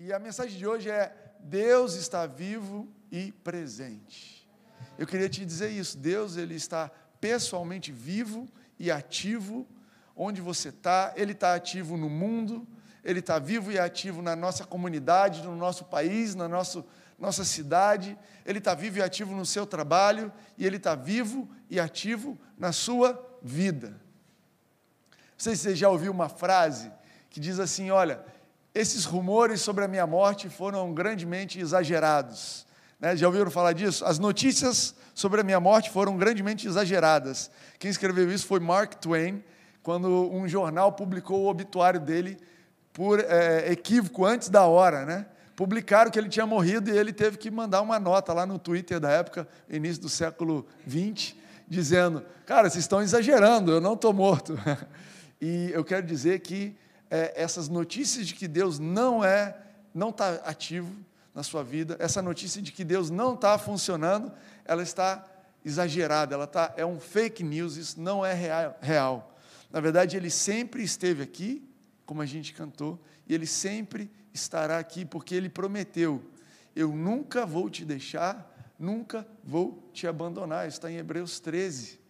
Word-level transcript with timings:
E 0.00 0.12
a 0.12 0.18
mensagem 0.20 0.56
de 0.56 0.64
hoje 0.64 0.88
é: 0.88 1.12
Deus 1.40 1.94
está 1.94 2.24
vivo 2.24 2.88
e 3.10 3.32
presente. 3.32 4.48
Eu 4.96 5.08
queria 5.08 5.28
te 5.28 5.44
dizer 5.44 5.70
isso. 5.70 5.98
Deus 5.98 6.36
ele 6.36 6.54
está 6.54 6.88
pessoalmente 7.20 7.90
vivo 7.90 8.48
e 8.78 8.92
ativo 8.92 9.66
onde 10.14 10.40
você 10.40 10.68
está. 10.68 11.12
Ele 11.16 11.32
está 11.32 11.52
ativo 11.52 11.96
no 11.96 12.08
mundo. 12.08 12.64
Ele 13.02 13.18
está 13.18 13.40
vivo 13.40 13.72
e 13.72 13.78
ativo 13.78 14.22
na 14.22 14.36
nossa 14.36 14.64
comunidade, 14.64 15.42
no 15.42 15.56
nosso 15.56 15.84
país, 15.86 16.36
na 16.36 16.46
nosso, 16.46 16.86
nossa 17.18 17.44
cidade. 17.44 18.16
Ele 18.46 18.58
está 18.58 18.74
vivo 18.74 18.98
e 18.98 19.02
ativo 19.02 19.34
no 19.34 19.44
seu 19.44 19.66
trabalho. 19.66 20.32
E 20.56 20.64
ele 20.64 20.76
está 20.76 20.94
vivo 20.94 21.48
e 21.68 21.80
ativo 21.80 22.38
na 22.56 22.70
sua 22.70 23.20
vida. 23.42 23.88
Não 25.10 25.38
sei 25.38 25.56
se 25.56 25.62
você 25.62 25.74
já 25.74 25.88
ouviu 25.88 26.12
uma 26.12 26.28
frase 26.28 26.92
que 27.28 27.40
diz 27.40 27.58
assim: 27.58 27.90
olha, 27.90 28.24
esses 28.78 29.04
rumores 29.04 29.60
sobre 29.60 29.84
a 29.84 29.88
minha 29.88 30.06
morte 30.06 30.48
foram 30.48 30.94
grandemente 30.94 31.58
exagerados. 31.58 32.64
Né? 33.00 33.16
Já 33.16 33.26
ouviram 33.26 33.50
falar 33.50 33.72
disso? 33.72 34.04
As 34.04 34.20
notícias 34.20 34.94
sobre 35.12 35.40
a 35.40 35.44
minha 35.44 35.58
morte 35.58 35.90
foram 35.90 36.16
grandemente 36.16 36.64
exageradas. 36.68 37.50
Quem 37.76 37.90
escreveu 37.90 38.30
isso 38.30 38.46
foi 38.46 38.60
Mark 38.60 38.94
Twain, 38.94 39.42
quando 39.82 40.32
um 40.32 40.46
jornal 40.46 40.92
publicou 40.92 41.42
o 41.42 41.48
obituário 41.48 41.98
dele 41.98 42.38
por 42.92 43.18
é, 43.18 43.72
equívoco 43.72 44.24
antes 44.24 44.48
da 44.48 44.64
hora, 44.64 45.04
né? 45.04 45.26
Publicaram 45.56 46.08
que 46.08 46.18
ele 46.18 46.28
tinha 46.28 46.46
morrido 46.46 46.88
e 46.88 46.96
ele 46.96 47.12
teve 47.12 47.36
que 47.36 47.50
mandar 47.50 47.82
uma 47.82 47.98
nota 47.98 48.32
lá 48.32 48.46
no 48.46 48.60
Twitter 48.60 49.00
da 49.00 49.10
época, 49.10 49.48
início 49.68 50.00
do 50.02 50.08
século 50.08 50.64
XX, 50.88 51.34
dizendo: 51.66 52.24
Cara, 52.46 52.70
vocês 52.70 52.84
estão 52.84 53.02
exagerando, 53.02 53.72
eu 53.72 53.80
não 53.80 53.94
estou 53.94 54.12
morto. 54.12 54.56
E 55.40 55.70
eu 55.72 55.84
quero 55.84 56.04
dizer 56.04 56.40
que 56.40 56.76
é, 57.10 57.32
essas 57.40 57.68
notícias 57.68 58.26
de 58.26 58.34
que 58.34 58.48
Deus 58.48 58.78
não 58.78 59.24
é, 59.24 59.56
não 59.94 60.10
está 60.10 60.34
ativo 60.44 60.92
na 61.34 61.42
sua 61.42 61.62
vida, 61.62 61.96
essa 61.98 62.20
notícia 62.20 62.60
de 62.60 62.72
que 62.72 62.84
Deus 62.84 63.10
não 63.10 63.34
está 63.34 63.56
funcionando, 63.58 64.32
ela 64.64 64.82
está 64.82 65.24
exagerada, 65.64 66.34
ela 66.34 66.44
está, 66.44 66.74
é 66.76 66.84
um 66.84 66.98
fake 66.98 67.42
news, 67.42 67.76
isso 67.76 68.00
não 68.00 68.24
é 68.24 68.34
real. 68.80 69.34
Na 69.70 69.80
verdade, 69.80 70.16
ele 70.16 70.30
sempre 70.30 70.82
esteve 70.82 71.22
aqui, 71.22 71.68
como 72.06 72.22
a 72.22 72.26
gente 72.26 72.54
cantou, 72.54 72.98
e 73.28 73.34
ele 73.34 73.46
sempre 73.46 74.10
estará 74.32 74.78
aqui, 74.78 75.04
porque 75.04 75.34
ele 75.34 75.48
prometeu: 75.48 76.22
Eu 76.74 76.88
nunca 76.88 77.44
vou 77.44 77.68
te 77.68 77.84
deixar, 77.84 78.74
nunca 78.78 79.26
vou 79.44 79.88
te 79.92 80.06
abandonar. 80.06 80.66
Está 80.66 80.90
em 80.90 80.96
Hebreus 80.96 81.38
13. 81.38 82.00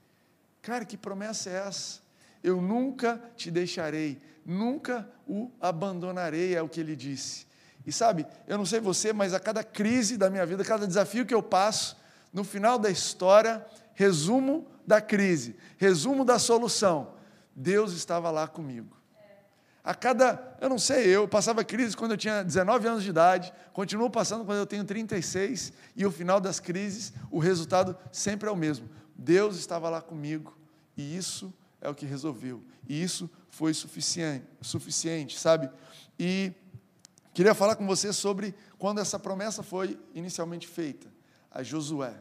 Cara, 0.63 0.85
que 0.85 0.97
promessa 0.97 1.51
é 1.51 1.55
essa? 1.55 2.01
Eu 2.43 2.63
nunca 2.63 3.21
te 3.37 3.51
deixarei, 3.51 4.21
nunca 4.49 5.07
o 5.27 5.53
abandonarei, 5.61 6.57
é 6.57 6.63
o 6.63 6.69
que 6.69 6.81
ele 6.81 6.97
disse. 6.97 7.47
E 7.87 7.93
sabe, 7.93 8.27
eu 8.47 8.57
não 8.57 8.65
sei 8.65 8.81
você, 8.81 9.13
mas 9.13 9.35
a 9.35 9.41
cada 9.41 9.63
crise 9.63 10.17
da 10.17 10.31
minha 10.31 10.47
vida, 10.47 10.65
cada 10.65 10.87
desafio 10.87 11.27
que 11.27 11.35
eu 11.35 11.43
passo, 11.43 11.99
no 12.33 12.43
final 12.43 12.79
da 12.79 12.91
história, 12.91 13.65
resumo 13.93 14.67
da 14.87 15.03
crise, 15.03 15.55
resumo 15.77 16.25
da 16.25 16.39
solução. 16.39 17.13
Deus 17.55 17.93
estava 17.93 18.31
lá 18.31 18.49
comigo. 18.49 18.97
A 19.85 19.95
cada, 19.95 20.57
eu 20.61 20.69
não 20.69 20.79
sei, 20.79 21.07
eu 21.07 21.29
passava 21.29 21.63
crise 21.63 21.97
quando 21.97 22.13
eu 22.13 22.17
tinha 22.17 22.43
19 22.43 22.89
anos 22.89 23.03
de 23.03 23.11
idade, 23.11 23.53
continuo 23.73 24.11
passando 24.11 24.45
quando 24.45 24.59
eu 24.59 24.67
tenho 24.67 24.85
36, 24.85 25.73
e 25.95 26.07
o 26.07 26.11
final 26.11 26.41
das 26.41 26.59
crises, 26.59 27.13
o 27.31 27.39
resultado 27.39 27.97
sempre 28.11 28.49
é 28.49 28.53
o 28.53 28.57
mesmo. 28.57 28.89
Deus 29.15 29.57
estava 29.57 29.89
lá 29.89 30.01
comigo, 30.01 30.57
e 30.97 31.17
isso 31.17 31.53
é 31.81 31.89
o 31.89 31.95
que 31.95 32.07
resolveu. 32.07 32.63
E 32.89 33.03
isso 33.03 33.31
foi 33.51 33.73
suficiente, 33.75 34.47
suficiente, 34.61 35.39
sabe? 35.39 35.71
E 36.19 36.53
queria 37.33 37.55
falar 37.55 37.77
com 37.77 37.87
você 37.87 38.13
sobre 38.13 38.55
quando 38.79 39.01
essa 39.01 39.19
promessa 39.19 39.63
foi 39.63 39.99
inicialmente 40.15 40.67
feita, 40.67 41.09
a 41.51 41.63
Josué. 41.63 42.15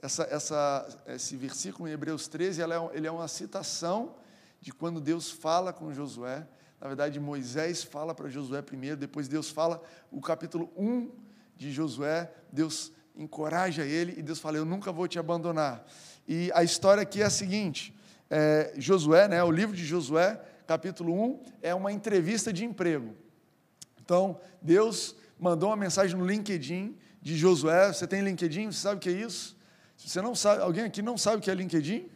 Essa, 0.00 0.24
essa, 0.24 1.02
esse 1.06 1.36
versículo 1.36 1.88
em 1.88 1.92
Hebreus 1.92 2.28
13, 2.28 2.62
é, 2.62 2.66
ele 2.92 3.06
é 3.06 3.10
uma 3.10 3.28
citação 3.28 4.16
de 4.60 4.72
quando 4.72 5.00
Deus 5.00 5.30
fala 5.30 5.72
com 5.72 5.92
Josué. 5.92 6.46
Na 6.80 6.88
verdade, 6.88 7.18
Moisés 7.18 7.82
fala 7.82 8.14
para 8.14 8.28
Josué 8.28 8.60
primeiro, 8.60 8.96
depois 8.96 9.28
Deus 9.28 9.50
fala 9.50 9.82
o 10.10 10.20
capítulo 10.20 10.70
1 10.76 11.10
de 11.56 11.72
Josué, 11.72 12.30
Deus 12.52 12.92
encoraja 13.16 13.84
ele 13.84 14.14
e 14.18 14.22
Deus 14.22 14.40
fala: 14.40 14.56
Eu 14.56 14.64
nunca 14.64 14.92
vou 14.92 15.06
te 15.08 15.18
abandonar. 15.18 15.86
E 16.26 16.50
a 16.54 16.64
história 16.64 17.02
aqui 17.02 17.22
é 17.22 17.24
a 17.24 17.30
seguinte: 17.30 17.94
é, 18.30 18.72
Josué, 18.76 19.28
né, 19.28 19.42
o 19.42 19.50
livro 19.50 19.76
de 19.76 19.84
Josué, 19.84 20.40
capítulo 20.66 21.12
1, 21.12 21.42
é 21.62 21.74
uma 21.74 21.92
entrevista 21.92 22.52
de 22.52 22.64
emprego. 22.64 23.14
Então, 24.02 24.40
Deus 24.60 25.16
mandou 25.38 25.70
uma 25.70 25.76
mensagem 25.76 26.16
no 26.16 26.26
LinkedIn 26.26 26.96
de 27.20 27.36
Josué. 27.36 27.92
Você 27.92 28.06
tem 28.06 28.22
LinkedIn? 28.22 28.70
Você 28.70 28.80
sabe 28.80 28.96
o 28.96 29.00
que 29.00 29.08
é 29.08 29.12
isso? 29.12 29.56
Se 29.96 30.08
você 30.08 30.20
não 30.20 30.34
sabe, 30.34 30.62
alguém 30.62 30.84
aqui 30.84 31.02
não 31.02 31.16
sabe 31.16 31.38
o 31.38 31.40
que 31.40 31.50
é 31.50 31.54
LinkedIn? 31.54 32.08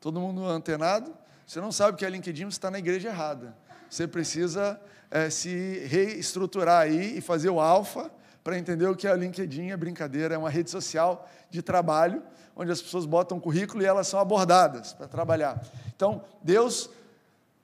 Todo 0.00 0.20
mundo 0.20 0.44
antenado? 0.44 1.14
Você 1.46 1.60
não 1.60 1.72
sabe 1.72 1.94
o 1.94 1.96
que 1.96 2.04
é 2.04 2.10
LinkedIn, 2.10 2.44
você 2.44 2.50
está 2.50 2.70
na 2.70 2.78
igreja 2.78 3.08
errada. 3.08 3.56
Você 3.88 4.06
precisa 4.06 4.80
é, 5.10 5.28
se 5.30 5.84
reestruturar 5.86 6.82
aí 6.82 7.18
e 7.18 7.20
fazer 7.20 7.50
o 7.50 7.58
alfa 7.60 8.10
para 8.44 8.58
entender 8.58 8.86
o 8.86 8.94
que 8.94 9.06
é 9.06 9.16
LinkedIn. 9.16 9.70
É 9.70 9.76
brincadeira, 9.76 10.34
é 10.34 10.38
uma 10.38 10.50
rede 10.50 10.70
social 10.70 11.28
de 11.50 11.62
trabalho 11.62 12.22
onde 12.60 12.70
as 12.70 12.82
pessoas 12.82 13.06
botam 13.06 13.38
um 13.38 13.40
currículo 13.40 13.82
e 13.82 13.86
elas 13.86 14.06
são 14.06 14.20
abordadas 14.20 14.92
para 14.92 15.08
trabalhar. 15.08 15.64
Então, 15.96 16.22
Deus 16.42 16.90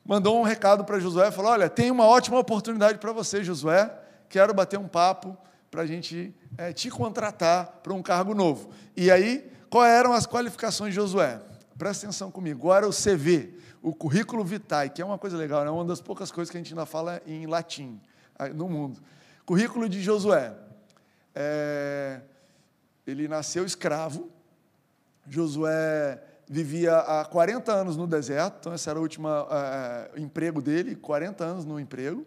mandou 0.02 0.40
um 0.40 0.42
recado 0.42 0.86
para 0.86 0.98
Josué, 0.98 1.30
falou: 1.30 1.52
Olha, 1.52 1.68
tem 1.68 1.90
uma 1.90 2.06
ótima 2.06 2.38
oportunidade 2.38 2.96
para 2.96 3.12
você, 3.12 3.44
Josué. 3.44 3.92
Quero 4.26 4.54
bater 4.54 4.78
um 4.78 4.88
papo 4.88 5.36
para 5.70 5.82
a 5.82 5.86
gente 5.86 6.34
é, 6.56 6.72
te 6.72 6.88
contratar 6.88 7.80
para 7.82 7.92
um 7.92 8.02
cargo 8.02 8.34
novo. 8.34 8.70
E 8.96 9.10
aí, 9.10 9.46
quais 9.68 9.92
eram 9.92 10.14
as 10.14 10.26
qualificações 10.26 10.94
de 10.94 10.96
Josué? 10.96 11.42
Presta 11.76 12.06
atenção 12.06 12.30
comigo. 12.30 12.72
Era 12.72 12.88
o 12.88 12.90
CV, 12.90 13.52
o 13.82 13.94
currículo 13.94 14.42
vitae, 14.42 14.88
que 14.88 15.02
é 15.02 15.04
uma 15.04 15.18
coisa 15.18 15.36
legal, 15.36 15.60
é 15.60 15.66
né? 15.66 15.70
uma 15.70 15.84
das 15.84 16.00
poucas 16.00 16.32
coisas 16.32 16.50
que 16.50 16.56
a 16.56 16.60
gente 16.60 16.72
ainda 16.72 16.86
fala 16.86 17.20
em 17.26 17.44
latim 17.44 18.00
no 18.54 18.66
mundo. 18.66 18.98
Currículo 19.44 19.90
de 19.90 20.02
Josué. 20.02 20.54
É, 21.34 22.22
ele 23.06 23.28
nasceu 23.28 23.66
escravo, 23.66 24.30
Josué 25.28 26.20
vivia 26.48 26.98
há 26.98 27.24
40 27.24 27.72
anos 27.72 27.96
no 27.96 28.06
deserto, 28.06 28.56
então 28.60 28.74
esse 28.74 28.88
era 28.88 28.98
o 28.98 29.02
último 29.02 29.28
é, 29.28 30.10
emprego 30.16 30.62
dele, 30.62 30.94
40 30.94 31.44
anos 31.44 31.64
no 31.64 31.78
emprego. 31.80 32.24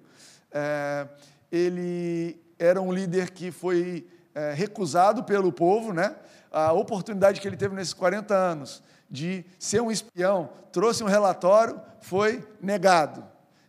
É, 0.52 1.08
ele 1.52 2.40
era 2.58 2.82
um 2.82 2.92
líder 2.92 3.32
que 3.32 3.52
foi 3.52 4.06
é, 4.36 4.54
recusado 4.54 5.24
pelo 5.24 5.52
povo, 5.52 5.94
né? 5.94 6.16
A 6.52 6.74
oportunidade 6.74 7.40
que 7.40 7.48
ele 7.48 7.56
teve 7.56 7.76
nesses 7.76 7.94
40 7.94 8.36
anos 8.36 8.84
de 9.10 9.46
ser 9.58 9.82
um 9.82 9.90
espião, 9.90 10.50
trouxe 10.72 11.04
um 11.04 11.08
relatório, 11.08 11.80
foi 12.02 12.46
negado. 12.62 13.24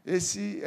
Esse 0.05 0.63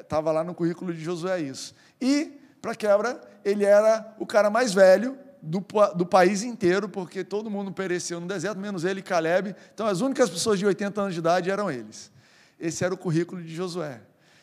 estava 0.00 0.30
lá 0.30 0.44
no 0.44 0.54
currículo 0.54 0.92
de 0.92 1.00
Josué 1.00 1.40
isso. 1.40 1.74
E, 2.00 2.40
para 2.62 2.74
quebra, 2.74 3.20
ele 3.44 3.64
era 3.64 4.14
o 4.18 4.26
cara 4.26 4.48
mais 4.48 4.72
velho 4.72 5.18
do, 5.42 5.64
do 5.94 6.06
país 6.06 6.42
inteiro, 6.42 6.88
porque 6.88 7.22
todo 7.22 7.50
mundo 7.50 7.72
pereceu 7.72 8.20
no 8.20 8.26
deserto, 8.26 8.58
menos 8.58 8.84
ele 8.84 9.00
e 9.00 9.02
Caleb. 9.02 9.54
Então, 9.72 9.86
as 9.86 10.00
únicas 10.00 10.28
pessoas 10.28 10.58
de 10.58 10.66
80 10.66 11.00
anos 11.00 11.14
de 11.14 11.20
idade 11.20 11.50
eram 11.50 11.70
eles. 11.70 12.10
Esse 12.58 12.84
era 12.84 12.92
o 12.92 12.96
currículo 12.96 13.42
de 13.42 13.54
Josué. 13.54 14.00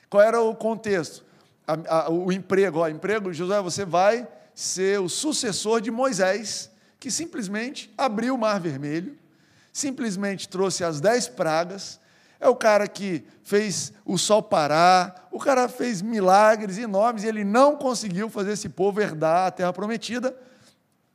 Qual 0.09 0.23
era 0.23 0.41
o 0.41 0.55
contexto? 0.55 1.25
A, 1.67 2.05
a, 2.05 2.09
o 2.09 2.31
emprego. 2.31 2.79
Ó, 2.79 2.87
emprego, 2.87 3.33
Josué, 3.33 3.61
você 3.61 3.83
vai 3.83 4.27
ser 4.53 4.99
o 4.99 5.09
sucessor 5.09 5.81
de 5.81 5.91
Moisés, 5.91 6.71
que 6.99 7.11
simplesmente 7.11 7.93
abriu 7.97 8.35
o 8.35 8.37
Mar 8.37 8.59
Vermelho, 8.59 9.17
simplesmente 9.73 10.47
trouxe 10.47 10.83
as 10.83 11.01
dez 11.01 11.27
pragas. 11.27 11.99
É 12.39 12.47
o 12.47 12.55
cara 12.55 12.87
que 12.87 13.23
fez 13.43 13.91
o 14.05 14.17
sol 14.17 14.41
parar, 14.41 15.27
o 15.31 15.39
cara 15.39 15.67
fez 15.67 16.01
milagres 16.01 16.77
enormes 16.77 17.23
e 17.23 17.27
ele 17.27 17.43
não 17.43 17.75
conseguiu 17.75 18.29
fazer 18.29 18.51
esse 18.51 18.69
povo 18.69 19.01
herdar 19.01 19.47
a 19.47 19.51
terra 19.51 19.73
prometida 19.73 20.35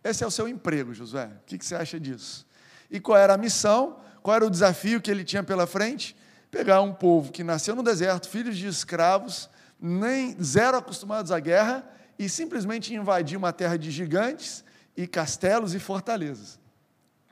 esse 0.02 0.24
é 0.24 0.26
o 0.26 0.30
seu 0.30 0.48
emprego, 0.48 0.94
Josué. 0.94 1.26
O 1.26 1.44
que 1.46 1.64
você 1.64 1.74
acha 1.74 2.00
disso? 2.00 2.46
E 2.90 2.98
qual 2.98 3.18
era 3.18 3.34
a 3.34 3.38
missão? 3.38 3.98
Qual 4.22 4.34
era 4.34 4.46
o 4.46 4.50
desafio 4.50 5.00
que 5.00 5.10
ele 5.10 5.24
tinha 5.24 5.42
pela 5.42 5.66
frente? 5.66 6.16
Pegar 6.50 6.80
um 6.80 6.92
povo 6.92 7.30
que 7.30 7.44
nasceu 7.44 7.74
no 7.76 7.82
deserto, 7.82 8.28
filhos 8.28 8.56
de 8.56 8.66
escravos, 8.66 9.48
nem 9.80 10.36
zero 10.42 10.76
acostumados 10.76 11.30
à 11.30 11.38
guerra, 11.38 11.88
e 12.18 12.28
simplesmente 12.28 12.94
invadir 12.94 13.38
uma 13.38 13.52
terra 13.52 13.78
de 13.78 13.90
gigantes 13.90 14.64
e 14.96 15.06
castelos 15.06 15.74
e 15.74 15.78
fortalezas. 15.78 16.58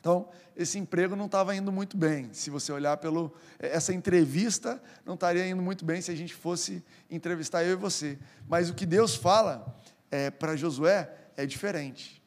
Então, 0.00 0.28
esse 0.56 0.78
emprego 0.78 1.14
não 1.14 1.26
estava 1.26 1.54
indo 1.54 1.70
muito 1.70 1.96
bem. 1.96 2.30
Se 2.32 2.50
você 2.50 2.72
olhar 2.72 2.96
pelo. 2.96 3.34
Essa 3.58 3.92
entrevista 3.92 4.82
não 5.04 5.14
estaria 5.14 5.46
indo 5.46 5.62
muito 5.62 5.84
bem 5.84 6.00
se 6.00 6.10
a 6.10 6.14
gente 6.14 6.34
fosse 6.34 6.82
entrevistar 7.10 7.64
eu 7.64 7.72
e 7.72 7.76
você. 7.76 8.18
Mas 8.48 8.70
o 8.70 8.74
que 8.74 8.86
Deus 8.86 9.14
fala 9.14 9.76
é, 10.10 10.30
para 10.30 10.56
Josué 10.56 11.12
é 11.36 11.44
diferente. 11.44 12.17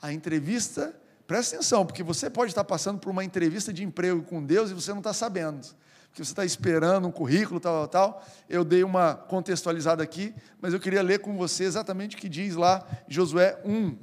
A 0.00 0.12
entrevista, 0.12 0.94
presta 1.26 1.56
atenção, 1.56 1.84
porque 1.84 2.02
você 2.02 2.30
pode 2.30 2.50
estar 2.50 2.64
passando 2.64 2.98
por 2.98 3.10
uma 3.10 3.24
entrevista 3.24 3.72
de 3.72 3.84
emprego 3.84 4.22
com 4.22 4.44
Deus 4.44 4.70
e 4.70 4.74
você 4.74 4.90
não 4.90 4.98
está 4.98 5.12
sabendo. 5.12 5.66
Porque 6.08 6.22
que 6.22 6.24
você 6.24 6.32
está 6.32 6.44
esperando 6.44 7.06
um 7.06 7.12
currículo, 7.12 7.60
tal, 7.60 7.86
tal, 7.86 8.12
tal. 8.12 8.26
Eu 8.48 8.64
dei 8.64 8.82
uma 8.82 9.14
contextualizada 9.14 10.02
aqui, 10.02 10.34
mas 10.60 10.72
eu 10.72 10.80
queria 10.80 11.02
ler 11.02 11.20
com 11.20 11.36
você 11.36 11.64
exatamente 11.64 12.16
o 12.16 12.18
que 12.18 12.28
diz 12.28 12.56
lá 12.56 12.86
Josué 13.06 13.60
1. 13.64 13.96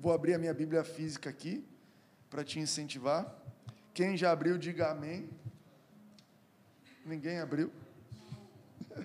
Vou 0.00 0.12
abrir 0.12 0.34
a 0.34 0.38
minha 0.38 0.52
Bíblia 0.52 0.84
física 0.84 1.30
aqui 1.30 1.64
para 2.28 2.44
te 2.44 2.58
incentivar. 2.58 3.26
Quem 3.94 4.16
já 4.16 4.32
abriu, 4.32 4.58
diga 4.58 4.90
amém. 4.90 5.30
Ninguém 7.06 7.38
abriu. 7.38 7.70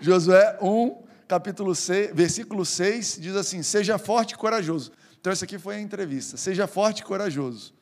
Josué 0.00 0.58
1, 0.60 1.02
capítulo 1.28 1.74
6, 1.74 2.14
versículo 2.14 2.66
6, 2.66 3.18
diz 3.20 3.36
assim: 3.36 3.62
Seja 3.62 3.96
forte 3.96 4.32
e 4.32 4.36
corajoso. 4.36 4.92
Então, 5.22 5.32
essa 5.32 5.46
aqui 5.46 5.58
foi 5.58 5.76
a 5.76 5.80
entrevista. 5.80 6.36
Seja 6.36 6.66
forte 6.66 6.98
e 6.98 7.04
corajoso 7.04 7.72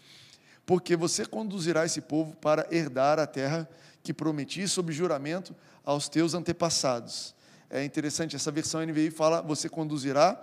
porque 0.70 0.94
você 0.94 1.26
conduzirá 1.26 1.84
esse 1.84 2.00
povo 2.00 2.36
para 2.36 2.64
herdar 2.70 3.18
a 3.18 3.26
terra 3.26 3.68
que 4.04 4.14
prometi 4.14 4.68
sob 4.68 4.92
juramento 4.92 5.52
aos 5.84 6.08
teus 6.08 6.32
antepassados. 6.32 7.34
É 7.68 7.82
interessante, 7.82 8.36
essa 8.36 8.52
versão 8.52 8.80
NVI 8.80 9.10
fala 9.10 9.42
você 9.42 9.68
conduzirá, 9.68 10.40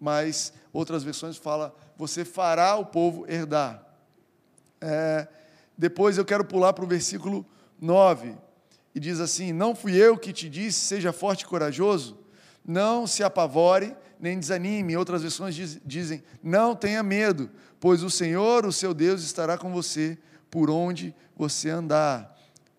mas 0.00 0.50
outras 0.72 1.02
versões 1.02 1.36
fala 1.36 1.76
você 1.94 2.24
fará 2.24 2.74
o 2.76 2.86
povo 2.86 3.26
herdar. 3.28 3.86
É, 4.80 5.28
depois 5.76 6.16
eu 6.16 6.24
quero 6.24 6.46
pular 6.46 6.72
para 6.72 6.86
o 6.86 6.88
versículo 6.88 7.44
9, 7.78 8.34
e 8.94 8.98
diz 8.98 9.20
assim: 9.20 9.52
Não 9.52 9.74
fui 9.74 9.94
eu 9.94 10.16
que 10.16 10.32
te 10.32 10.48
disse, 10.48 10.80
seja 10.80 11.12
forte 11.12 11.42
e 11.42 11.46
corajoso, 11.46 12.18
não 12.66 13.06
se 13.06 13.22
apavore, 13.22 13.96
nem 14.18 14.38
desanime. 14.38 14.96
Outras 14.96 15.22
versões 15.22 15.54
diz, 15.54 15.78
dizem: 15.84 16.22
Não 16.42 16.74
tenha 16.74 17.02
medo, 17.02 17.50
pois 17.78 18.02
o 18.02 18.10
Senhor, 18.10 18.66
o 18.66 18.72
seu 18.72 18.92
Deus, 18.92 19.22
estará 19.22 19.56
com 19.56 19.72
você 19.72 20.18
por 20.50 20.68
onde 20.68 21.14
você 21.36 21.70
andar. 21.70 22.34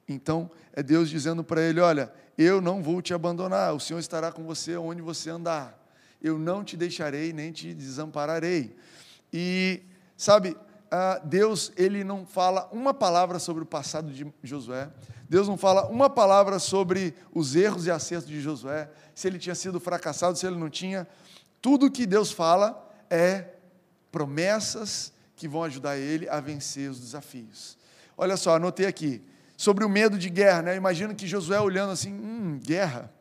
Então, 0.07 0.49
é 0.73 0.83
Deus 0.83 1.09
dizendo 1.09 1.43
para 1.43 1.61
ele: 1.61 1.79
Olha, 1.79 2.11
eu 2.37 2.59
não 2.59 2.83
vou 2.83 3.01
te 3.01 3.13
abandonar, 3.13 3.73
o 3.73 3.79
Senhor 3.79 3.99
estará 3.99 4.31
com 4.31 4.43
você 4.43 4.75
onde 4.75 5.01
você 5.01 5.29
andar. 5.29 5.77
Eu 6.21 6.37
não 6.37 6.63
te 6.63 6.75
deixarei 6.75 7.31
nem 7.31 7.51
te 7.51 7.73
desampararei. 7.73 8.75
E, 9.31 9.81
sabe, 10.15 10.57
Deus, 11.23 11.71
ele 11.75 12.03
não 12.03 12.25
fala 12.25 12.69
uma 12.71 12.93
palavra 12.93 13.39
sobre 13.39 13.63
o 13.63 13.65
passado 13.65 14.11
de 14.11 14.31
Josué. 14.43 14.89
Deus 15.29 15.47
não 15.47 15.57
fala 15.57 15.87
uma 15.87 16.09
palavra 16.09 16.59
sobre 16.59 17.13
os 17.33 17.55
erros 17.55 17.85
e 17.85 17.91
acertos 17.91 18.29
de 18.29 18.39
Josué, 18.39 18.89
se 19.13 19.27
ele 19.27 19.37
tinha 19.37 19.55
sido 19.55 19.79
fracassado, 19.79 20.37
se 20.37 20.45
ele 20.47 20.55
não 20.55 20.69
tinha. 20.69 21.07
Tudo 21.61 21.91
que 21.91 22.05
Deus 22.05 22.31
fala 22.31 22.89
é 23.09 23.45
promessas 24.11 25.11
que 25.35 25.47
vão 25.47 25.63
ajudar 25.63 25.97
ele 25.97 26.29
a 26.29 26.39
vencer 26.39 26.89
os 26.89 26.99
desafios. 26.99 27.77
Olha 28.17 28.37
só, 28.37 28.55
anotei 28.55 28.85
aqui, 28.85 29.21
sobre 29.55 29.83
o 29.83 29.89
medo 29.89 30.17
de 30.17 30.29
guerra, 30.29 30.61
né? 30.61 30.71
Eu 30.73 30.77
imagino 30.77 31.13
que 31.13 31.27
Josué 31.27 31.59
olhando 31.59 31.91
assim, 31.91 32.13
hum, 32.13 32.59
guerra, 32.63 33.11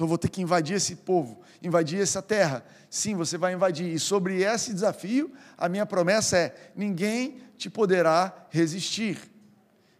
então 0.00 0.08
vou 0.08 0.16
ter 0.16 0.28
que 0.28 0.40
invadir 0.40 0.76
esse 0.76 0.96
povo, 0.96 1.40
invadir 1.62 2.00
essa 2.00 2.22
terra. 2.22 2.64
Sim, 2.90 3.14
você 3.14 3.38
vai 3.38 3.54
invadir. 3.54 3.86
E 3.86 4.00
sobre 4.00 4.42
esse 4.42 4.74
desafio, 4.74 5.32
a 5.56 5.68
minha 5.68 5.86
promessa 5.86 6.36
é: 6.36 6.72
ninguém 6.74 7.40
te 7.56 7.70
poderá 7.70 8.34
resistir. 8.50 9.16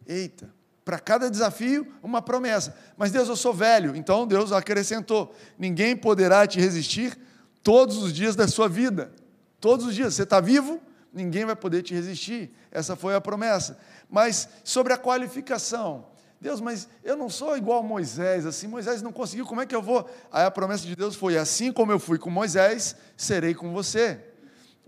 Eita, 0.05 0.53
para 0.85 0.99
cada 0.99 1.31
desafio, 1.31 1.87
uma 2.03 2.21
promessa. 2.21 2.77
Mas 2.97 3.13
Deus, 3.13 3.29
eu 3.29 3.37
sou 3.37 3.55
velho, 3.55 3.95
então 3.95 4.27
Deus 4.27 4.51
acrescentou: 4.51 5.33
ninguém 5.57 5.97
poderá 5.97 6.45
te 6.49 6.59
resistir 6.59 7.17
todos 7.63 7.99
os 7.99 8.13
dias 8.13 8.35
da 8.35 8.49
sua 8.49 8.69
vida. 8.69 9.13
Todos 9.61 9.87
os 9.87 9.95
dias. 9.95 10.15
Você 10.15 10.25
está 10.25 10.41
vivo, 10.41 10.81
ninguém 11.13 11.45
vai 11.45 11.55
poder 11.55 11.83
te 11.83 11.95
resistir. 11.95 12.53
Essa 12.73 12.97
foi 12.97 13.15
a 13.15 13.21
promessa. 13.21 13.79
Mas 14.11 14.49
sobre 14.65 14.93
a 14.93 14.99
qualificação. 14.99 16.07
Deus, 16.41 16.61
mas 16.61 16.89
eu 17.05 17.17
não 17.17 17.29
sou 17.29 17.57
igual 17.57 17.81
a 17.81 17.83
Moisés, 17.83 18.47
assim, 18.47 18.67
Moisés 18.67 19.03
não 19.03 19.13
conseguiu, 19.13 19.45
como 19.45 19.61
é 19.61 19.67
que 19.67 19.75
eu 19.75 19.83
vou? 19.83 20.09
Aí 20.33 20.45
a 20.45 20.51
promessa 20.51 20.87
de 20.87 20.97
Deus 20.97 21.15
foi: 21.15 21.37
assim 21.37 21.71
como 21.71 21.93
eu 21.93 21.99
fui 21.99 22.19
com 22.19 22.31
Moisés, 22.31 22.97
serei 23.17 23.55
com 23.55 23.73
você. 23.73 24.19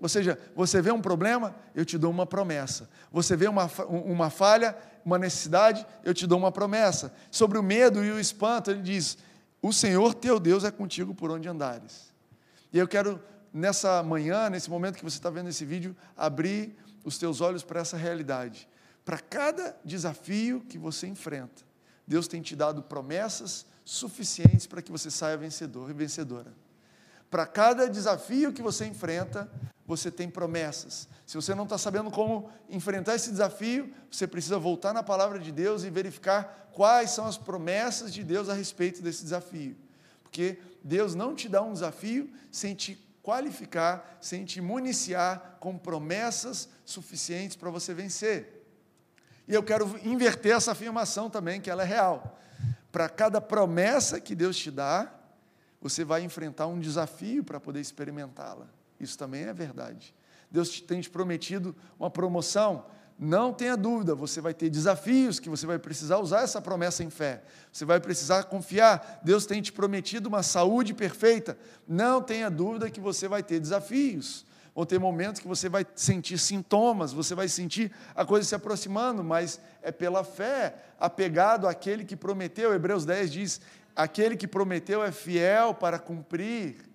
Ou 0.00 0.08
seja, 0.08 0.38
você 0.56 0.80
vê 0.80 0.90
um 0.90 1.00
problema, 1.00 1.54
eu 1.74 1.84
te 1.84 1.96
dou 1.98 2.10
uma 2.10 2.26
promessa. 2.26 2.88
Você 3.12 3.36
vê 3.36 3.46
uma, 3.46 3.70
uma 3.88 4.30
falha, 4.30 4.76
uma 5.04 5.18
necessidade, 5.18 5.86
eu 6.02 6.12
te 6.12 6.26
dou 6.26 6.38
uma 6.38 6.50
promessa. 6.50 7.12
Sobre 7.30 7.58
o 7.58 7.62
medo 7.62 8.02
e 8.02 8.10
o 8.10 8.18
espanto, 8.18 8.70
ele 8.70 8.80
diz: 8.80 9.18
O 9.60 9.72
Senhor 9.72 10.14
teu 10.14 10.40
Deus 10.40 10.64
é 10.64 10.70
contigo 10.70 11.14
por 11.14 11.30
onde 11.30 11.48
andares. 11.48 12.12
E 12.72 12.78
eu 12.78 12.88
quero 12.88 13.22
nessa 13.52 14.02
manhã, 14.02 14.48
nesse 14.48 14.70
momento 14.70 14.96
que 14.96 15.04
você 15.04 15.18
está 15.18 15.28
vendo 15.28 15.50
esse 15.50 15.66
vídeo, 15.66 15.94
abrir 16.16 16.74
os 17.04 17.18
teus 17.18 17.42
olhos 17.42 17.62
para 17.62 17.80
essa 17.80 17.96
realidade. 17.96 18.66
Para 19.04 19.18
cada 19.18 19.76
desafio 19.84 20.60
que 20.60 20.78
você 20.78 21.06
enfrenta, 21.06 21.62
Deus 22.06 22.28
tem 22.28 22.40
te 22.40 22.54
dado 22.54 22.82
promessas 22.82 23.66
suficientes 23.84 24.66
para 24.66 24.82
que 24.82 24.92
você 24.92 25.10
saia 25.10 25.36
vencedor 25.36 25.90
e 25.90 25.92
vencedora. 25.92 26.52
Para 27.30 27.46
cada 27.46 27.88
desafio 27.88 28.52
que 28.52 28.62
você 28.62 28.86
enfrenta, 28.86 29.50
você 29.86 30.10
tem 30.10 30.28
promessas. 30.28 31.08
Se 31.26 31.34
você 31.34 31.54
não 31.54 31.64
está 31.64 31.78
sabendo 31.78 32.10
como 32.10 32.50
enfrentar 32.68 33.14
esse 33.14 33.30
desafio, 33.30 33.92
você 34.10 34.26
precisa 34.26 34.58
voltar 34.58 34.92
na 34.92 35.02
palavra 35.02 35.38
de 35.38 35.50
Deus 35.50 35.82
e 35.82 35.90
verificar 35.90 36.70
quais 36.72 37.10
são 37.10 37.26
as 37.26 37.38
promessas 37.38 38.12
de 38.12 38.22
Deus 38.22 38.48
a 38.48 38.54
respeito 38.54 39.02
desse 39.02 39.22
desafio. 39.22 39.76
Porque 40.22 40.58
Deus 40.84 41.14
não 41.14 41.34
te 41.34 41.48
dá 41.48 41.62
um 41.62 41.72
desafio 41.72 42.30
sem 42.50 42.74
te 42.74 42.96
qualificar, 43.22 44.18
sem 44.20 44.44
te 44.44 44.60
municiar 44.60 45.56
com 45.60 45.78
promessas 45.78 46.68
suficientes 46.84 47.56
para 47.56 47.70
você 47.70 47.94
vencer. 47.94 48.61
E 49.46 49.54
eu 49.54 49.62
quero 49.62 49.98
inverter 50.04 50.56
essa 50.56 50.72
afirmação 50.72 51.28
também, 51.28 51.60
que 51.60 51.70
ela 51.70 51.82
é 51.82 51.86
real. 51.86 52.38
Para 52.90 53.08
cada 53.08 53.40
promessa 53.40 54.20
que 54.20 54.34
Deus 54.34 54.56
te 54.56 54.70
dá, 54.70 55.12
você 55.80 56.04
vai 56.04 56.22
enfrentar 56.22 56.66
um 56.66 56.78
desafio 56.78 57.42
para 57.42 57.58
poder 57.58 57.80
experimentá-la. 57.80 58.66
Isso 59.00 59.18
também 59.18 59.44
é 59.44 59.52
verdade. 59.52 60.14
Deus 60.50 60.80
tem 60.80 61.00
te 61.00 61.10
prometido 61.10 61.74
uma 61.98 62.10
promoção, 62.10 62.84
não 63.18 63.52
tenha 63.52 63.76
dúvida, 63.76 64.14
você 64.14 64.40
vai 64.40 64.52
ter 64.52 64.68
desafios 64.68 65.38
que 65.38 65.48
você 65.48 65.66
vai 65.66 65.78
precisar 65.78 66.18
usar 66.18 66.42
essa 66.42 66.60
promessa 66.60 67.02
em 67.04 67.10
fé. 67.10 67.42
Você 67.72 67.84
vai 67.84 68.00
precisar 68.00 68.44
confiar. 68.44 69.20
Deus 69.22 69.46
tem 69.46 69.62
te 69.62 69.72
prometido 69.72 70.28
uma 70.28 70.42
saúde 70.42 70.92
perfeita. 70.92 71.56
Não 71.86 72.20
tenha 72.20 72.50
dúvida 72.50 72.90
que 72.90 73.00
você 73.00 73.28
vai 73.28 73.42
ter 73.42 73.60
desafios. 73.60 74.44
Vão 74.74 74.86
ter 74.86 74.98
momentos 74.98 75.40
que 75.40 75.46
você 75.46 75.68
vai 75.68 75.86
sentir 75.94 76.38
sintomas, 76.38 77.12
você 77.12 77.34
vai 77.34 77.46
sentir 77.46 77.92
a 78.14 78.24
coisa 78.24 78.48
se 78.48 78.54
aproximando, 78.54 79.22
mas 79.22 79.60
é 79.82 79.92
pela 79.92 80.24
fé, 80.24 80.74
apegado 80.98 81.68
àquele 81.68 82.04
que 82.04 82.16
prometeu. 82.16 82.72
Hebreus 82.72 83.04
10 83.04 83.32
diz: 83.32 83.60
aquele 83.94 84.36
que 84.36 84.48
prometeu 84.48 85.02
é 85.04 85.12
fiel 85.12 85.74
para 85.74 85.98
cumprir. 85.98 86.90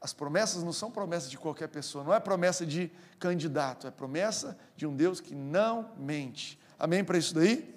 As 0.00 0.12
promessas 0.12 0.62
não 0.62 0.72
são 0.72 0.90
promessas 0.90 1.30
de 1.30 1.38
qualquer 1.38 1.68
pessoa, 1.68 2.04
não 2.04 2.12
é 2.12 2.20
promessa 2.20 2.66
de 2.66 2.90
candidato, 3.18 3.86
é 3.86 3.90
promessa 3.90 4.58
de 4.76 4.86
um 4.86 4.94
Deus 4.94 5.20
que 5.20 5.34
não 5.34 5.92
mente. 5.96 6.58
Amém 6.78 7.02
para 7.02 7.16
isso 7.16 7.34
daí? 7.34 7.74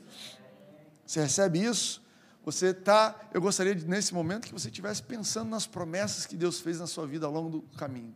Você 1.06 1.22
recebe 1.22 1.63
isso? 1.63 2.06
Você 2.44 2.67
está, 2.67 3.15
eu 3.34 3.39
gostaria 3.39 3.75
de, 3.75 3.86
nesse 3.86 4.13
momento 4.13 4.48
que 4.48 4.53
você 4.53 4.67
estivesse 4.67 5.03
pensando 5.03 5.50
nas 5.50 5.67
promessas 5.67 6.25
que 6.25 6.36
Deus 6.36 6.60
fez 6.60 6.79
na 6.79 6.88
sua 6.88 7.06
vida 7.06 7.25
ao 7.25 7.32
longo 7.32 7.50
do 7.50 7.62
caminho. 7.77 8.15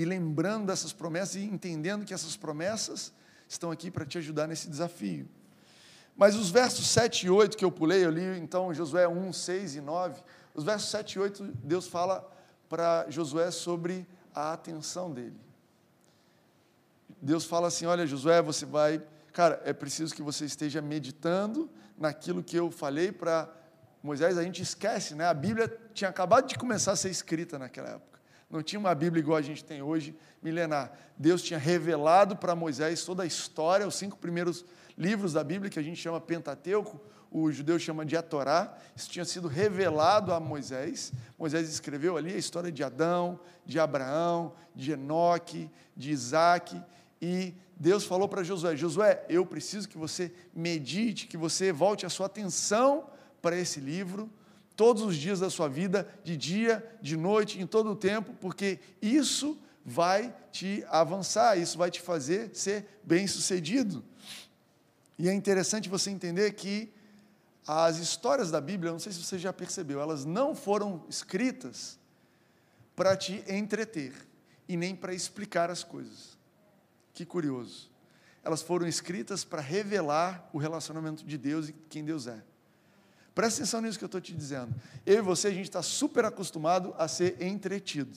E 0.00 0.04
lembrando 0.06 0.68
dessas 0.68 0.94
promessas 0.94 1.34
e 1.34 1.44
entendendo 1.44 2.06
que 2.06 2.14
essas 2.14 2.34
promessas 2.34 3.12
estão 3.46 3.70
aqui 3.70 3.90
para 3.90 4.06
te 4.06 4.16
ajudar 4.16 4.46
nesse 4.46 4.66
desafio. 4.66 5.28
Mas 6.16 6.34
os 6.34 6.50
versos 6.50 6.86
7 6.86 7.26
e 7.26 7.30
8 7.30 7.54
que 7.54 7.62
eu 7.62 7.70
pulei, 7.70 8.02
eu 8.02 8.10
li 8.10 8.38
então 8.38 8.72
Josué 8.72 9.06
1, 9.06 9.30
6 9.30 9.74
e 9.76 9.80
9. 9.82 10.22
Os 10.54 10.64
versos 10.64 10.90
7 10.90 11.12
e 11.12 11.18
8, 11.18 11.44
Deus 11.62 11.86
fala 11.86 12.26
para 12.66 13.04
Josué 13.10 13.50
sobre 13.50 14.06
a 14.34 14.54
atenção 14.54 15.12
dele. 15.12 15.38
Deus 17.20 17.44
fala 17.44 17.68
assim: 17.68 17.84
Olha, 17.84 18.06
Josué, 18.06 18.40
você 18.40 18.64
vai. 18.64 19.02
Cara, 19.34 19.60
é 19.66 19.74
preciso 19.74 20.14
que 20.14 20.22
você 20.22 20.46
esteja 20.46 20.80
meditando 20.80 21.68
naquilo 21.98 22.42
que 22.42 22.56
eu 22.56 22.70
falei 22.70 23.12
para 23.12 23.46
Moisés. 24.02 24.38
A 24.38 24.42
gente 24.42 24.62
esquece, 24.62 25.14
né? 25.14 25.26
A 25.26 25.34
Bíblia 25.34 25.70
tinha 25.92 26.08
acabado 26.08 26.46
de 26.46 26.56
começar 26.56 26.92
a 26.92 26.96
ser 26.96 27.10
escrita 27.10 27.58
naquela 27.58 27.90
época. 27.90 28.09
Não 28.50 28.62
tinha 28.62 28.80
uma 28.80 28.94
Bíblia 28.94 29.20
igual 29.20 29.38
a 29.38 29.42
gente 29.42 29.64
tem 29.64 29.80
hoje, 29.80 30.14
milenar. 30.42 30.92
Deus 31.16 31.40
tinha 31.40 31.58
revelado 31.58 32.36
para 32.36 32.56
Moisés 32.56 33.04
toda 33.04 33.22
a 33.22 33.26
história, 33.26 33.86
os 33.86 33.94
cinco 33.94 34.16
primeiros 34.16 34.64
livros 34.98 35.32
da 35.32 35.44
Bíblia, 35.44 35.70
que 35.70 35.78
a 35.78 35.82
gente 35.82 36.00
chama 36.00 36.20
Pentateuco, 36.20 37.00
o 37.30 37.52
judeu 37.52 37.78
chama 37.78 38.04
de 38.04 38.16
a 38.16 38.22
Torá, 38.22 38.76
isso 38.94 39.08
tinha 39.08 39.24
sido 39.24 39.46
revelado 39.46 40.32
a 40.32 40.40
Moisés. 40.40 41.12
Moisés 41.38 41.68
escreveu 41.68 42.16
ali 42.16 42.34
a 42.34 42.36
história 42.36 42.72
de 42.72 42.82
Adão, 42.82 43.38
de 43.64 43.78
Abraão, 43.78 44.52
de 44.74 44.92
Enoque, 44.92 45.70
de 45.96 46.10
Isaac, 46.10 46.82
e 47.22 47.54
Deus 47.76 48.04
falou 48.04 48.28
para 48.28 48.42
Josué: 48.42 48.76
Josué, 48.76 49.24
eu 49.28 49.46
preciso 49.46 49.88
que 49.88 49.96
você 49.96 50.32
medite, 50.54 51.26
que 51.26 51.36
você 51.36 51.70
volte 51.70 52.04
a 52.04 52.10
sua 52.10 52.26
atenção 52.26 53.06
para 53.40 53.56
esse 53.56 53.78
livro, 53.78 54.28
todos 54.80 55.02
os 55.02 55.14
dias 55.14 55.40
da 55.40 55.50
sua 55.50 55.68
vida, 55.68 56.08
de 56.24 56.38
dia, 56.38 56.82
de 57.02 57.14
noite, 57.14 57.60
em 57.60 57.66
todo 57.66 57.90
o 57.90 57.94
tempo, 57.94 58.32
porque 58.40 58.78
isso 59.02 59.58
vai 59.84 60.34
te 60.50 60.82
avançar, 60.88 61.58
isso 61.58 61.76
vai 61.76 61.90
te 61.90 62.00
fazer 62.00 62.56
ser 62.56 62.86
bem-sucedido. 63.04 64.02
E 65.18 65.28
é 65.28 65.34
interessante 65.34 65.86
você 65.86 66.08
entender 66.08 66.52
que 66.52 66.90
as 67.66 67.98
histórias 67.98 68.50
da 68.50 68.58
Bíblia, 68.58 68.90
não 68.90 68.98
sei 68.98 69.12
se 69.12 69.22
você 69.22 69.38
já 69.38 69.52
percebeu, 69.52 70.00
elas 70.00 70.24
não 70.24 70.54
foram 70.54 71.04
escritas 71.10 71.98
para 72.96 73.14
te 73.14 73.44
entreter 73.48 74.14
e 74.66 74.78
nem 74.78 74.96
para 74.96 75.12
explicar 75.12 75.70
as 75.70 75.84
coisas. 75.84 76.38
Que 77.12 77.26
curioso. 77.26 77.90
Elas 78.42 78.62
foram 78.62 78.86
escritas 78.86 79.44
para 79.44 79.60
revelar 79.60 80.48
o 80.54 80.58
relacionamento 80.58 81.22
de 81.22 81.36
Deus 81.36 81.68
e 81.68 81.74
quem 81.90 82.02
Deus 82.02 82.26
é. 82.26 82.42
Presta 83.34 83.60
atenção 83.60 83.80
nisso 83.80 83.98
que 83.98 84.04
eu 84.04 84.06
estou 84.06 84.20
te 84.20 84.34
dizendo. 84.34 84.74
Eu 85.06 85.18
e 85.18 85.20
você, 85.20 85.48
a 85.48 85.52
gente 85.52 85.68
está 85.68 85.82
super 85.82 86.24
acostumado 86.24 86.94
a 86.98 87.06
ser 87.08 87.40
entretido. 87.42 88.16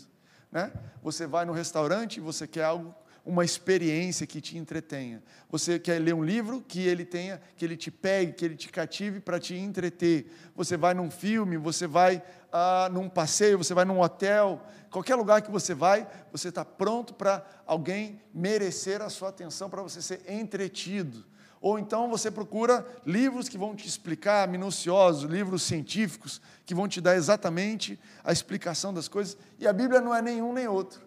Né? 0.52 0.72
Você 1.02 1.26
vai 1.26 1.46
no 1.46 1.54
restaurante, 1.54 2.20
você 2.20 2.48
quer 2.48 2.64
algo 2.64 2.96
uma 3.26 3.46
experiência 3.46 4.28
que 4.28 4.42
te 4.42 4.58
entretenha. 4.58 5.24
Você 5.50 5.80
quer 5.80 6.00
ler 6.00 6.14
um 6.14 6.24
livro 6.24 6.62
que 6.62 6.86
ele 6.86 7.06
tenha, 7.06 7.42
que 7.56 7.64
ele 7.64 7.78
te 7.78 7.90
pegue, 7.90 8.34
que 8.34 8.44
ele 8.44 8.56
te 8.56 8.68
cative 8.68 9.20
para 9.22 9.40
te 9.40 9.56
entreter. 9.56 10.30
Você 10.56 10.76
vai 10.76 10.94
num 10.94 11.10
filme, 11.10 11.56
você 11.56 11.88
vai 11.88 12.22
ah, 12.52 12.90
num 12.92 13.08
passeio, 13.08 13.58
você 13.58 13.74
vai 13.74 13.86
num 13.86 14.02
hotel, 14.02 14.62
qualquer 14.92 15.16
lugar 15.16 15.42
que 15.42 15.50
você 15.50 15.74
vai, 15.74 16.08
você 16.32 16.50
está 16.50 16.66
pronto 16.66 17.14
para 17.14 17.46
alguém 17.66 18.22
merecer 18.34 19.02
a 19.02 19.10
sua 19.10 19.30
atenção, 19.30 19.70
para 19.70 19.82
você 19.82 20.02
ser 20.02 20.22
entretido. 20.30 21.26
Ou 21.64 21.80
então 21.80 22.10
você 22.10 22.30
procura 22.30 22.86
livros 23.06 23.48
que 23.48 23.58
vão 23.58 23.74
te 23.74 23.88
explicar, 23.88 24.50
minuciosos, 24.50 25.24
livros 25.24 25.64
científicos, 25.64 26.42
que 26.66 26.76
vão 26.76 26.90
te 26.90 27.00
dar 27.00 27.16
exatamente 27.16 27.98
a 28.22 28.34
explicação 28.34 28.94
das 28.94 29.08
coisas. 29.08 29.38
E 29.58 29.66
a 29.66 29.72
Bíblia 29.72 30.02
não 30.02 30.14
é 30.14 30.22
nenhum 30.22 30.52
nem 30.52 30.68
outro. 30.68 31.02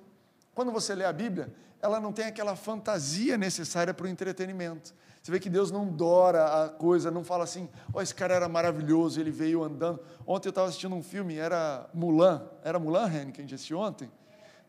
Quando 0.54 0.72
você 0.72 0.94
lê 0.94 1.04
a 1.04 1.12
Bíblia, 1.12 1.54
ela 1.82 2.00
não 2.00 2.10
tem 2.10 2.24
aquela 2.24 2.56
fantasia 2.56 3.36
necessária 3.36 3.92
para 3.92 4.06
o 4.06 4.08
entretenimento. 4.08 4.94
Você 5.22 5.30
vê 5.30 5.38
que 5.38 5.50
Deus 5.50 5.70
não 5.70 5.86
dora 5.88 6.64
a 6.64 6.70
coisa, 6.70 7.10
não 7.10 7.22
fala 7.22 7.44
assim, 7.44 7.68
ó, 7.92 7.98
oh, 7.98 8.00
esse 8.00 8.14
cara 8.14 8.32
era 8.32 8.48
maravilhoso, 8.48 9.20
ele 9.20 9.30
veio 9.30 9.62
andando. 9.62 10.00
Ontem 10.26 10.48
eu 10.48 10.50
estava 10.50 10.68
assistindo 10.68 10.94
um 10.94 11.02
filme, 11.02 11.36
era 11.36 11.86
Mulan, 11.92 12.48
era 12.64 12.78
Mulan, 12.78 13.04
Ren, 13.04 13.30
que 13.30 13.42
a 13.42 13.44
gente 13.44 13.54
assistiu 13.54 13.78
ontem, 13.78 14.10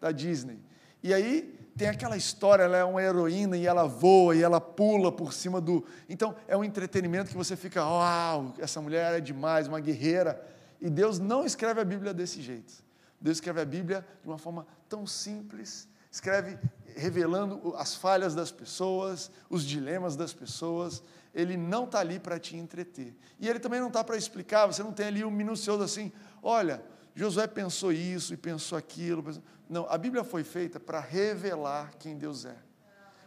da 0.02 0.12
Disney. 0.12 0.60
E 1.02 1.14
aí 1.14 1.58
tem 1.78 1.88
aquela 1.88 2.18
história, 2.18 2.64
ela 2.64 2.76
é 2.76 2.84
uma 2.84 3.02
heroína 3.02 3.56
e 3.56 3.68
ela 3.68 3.86
voa 3.86 4.36
e 4.36 4.42
ela 4.42 4.60
pula 4.60 5.12
por 5.12 5.32
cima 5.32 5.62
do. 5.62 5.86
Então 6.10 6.36
é 6.48 6.58
um 6.58 6.64
entretenimento 6.64 7.30
que 7.30 7.38
você 7.38 7.56
fica, 7.56 7.86
uau, 7.86 8.54
essa 8.58 8.82
mulher 8.82 9.14
é 9.14 9.22
demais, 9.22 9.68
uma 9.68 9.80
guerreira. 9.80 10.44
E 10.82 10.90
Deus 10.90 11.20
não 11.20 11.46
escreve 11.46 11.80
a 11.80 11.86
Bíblia 11.86 12.14
desse 12.14 12.42
jeito. 12.42 12.74
Deus 13.22 13.38
escreve 13.38 13.62
a 13.62 13.66
Bíblia 13.66 14.06
de 14.24 14.28
uma 14.28 14.40
forma 14.40 14.66
tão 14.90 15.06
simples, 15.06 15.88
escreve 16.12 16.58
revelando 16.96 17.76
as 17.78 17.94
falhas 17.94 18.34
das 18.34 18.52
pessoas, 18.52 19.30
os 19.48 19.64
dilemas 19.64 20.16
das 20.16 20.34
pessoas. 20.34 21.04
Ele 21.34 21.56
não 21.56 21.84
está 21.84 22.00
ali 22.00 22.20
para 22.20 22.40
te 22.40 22.58
entreter. 22.58 23.16
E 23.40 23.48
ele 23.48 23.60
também 23.60 23.80
não 23.80 23.90
está 23.90 24.04
para 24.04 24.18
explicar, 24.18 24.66
você 24.66 24.82
não 24.82 24.92
tem 24.92 25.06
ali 25.06 25.24
um 25.24 25.30
minucioso 25.30 25.84
assim, 25.84 26.12
olha, 26.42 26.82
Josué 27.18 27.48
pensou 27.48 27.92
isso 27.92 28.32
e 28.36 28.38
pensou 28.38 28.78
aquilo. 28.78 29.24
Pensou... 29.24 29.42
Não, 29.68 29.88
a 29.90 29.98
Bíblia 29.98 30.24
foi 30.24 30.44
feita 30.44 30.80
para 30.80 31.00
revelar 31.00 31.94
quem 31.98 32.16
Deus 32.16 32.46
é. 32.46 32.56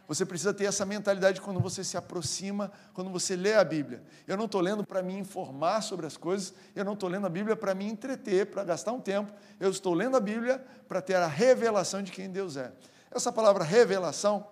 Você 0.07 0.25
precisa 0.25 0.53
ter 0.53 0.63
essa 0.63 0.85
mentalidade 0.85 1.41
quando 1.41 1.59
você 1.59 1.83
se 1.83 1.97
aproxima, 1.97 2.71
quando 2.93 3.09
você 3.09 3.35
lê 3.35 3.53
a 3.53 3.63
Bíblia. 3.65 4.01
Eu 4.25 4.37
não 4.37 4.45
estou 4.45 4.61
lendo 4.61 4.85
para 4.85 5.03
me 5.03 5.13
informar 5.13 5.81
sobre 5.81 6.05
as 6.05 6.15
coisas, 6.15 6.53
eu 6.73 6.85
não 6.85 6.93
estou 6.93 7.09
lendo 7.09 7.27
a 7.27 7.29
Bíblia 7.29 7.53
para 7.53 7.75
me 7.75 7.85
entreter, 7.85 8.45
para 8.45 8.63
gastar 8.63 8.93
um 8.93 9.01
tempo. 9.01 9.33
Eu 9.59 9.69
estou 9.69 9.93
lendo 9.93 10.15
a 10.15 10.21
Bíblia 10.21 10.65
para 10.87 11.01
ter 11.01 11.15
a 11.15 11.27
revelação 11.27 12.01
de 12.01 12.13
quem 12.13 12.29
Deus 12.29 12.55
é. 12.55 12.71
Essa 13.11 13.29
palavra 13.29 13.61
revelação, 13.61 14.47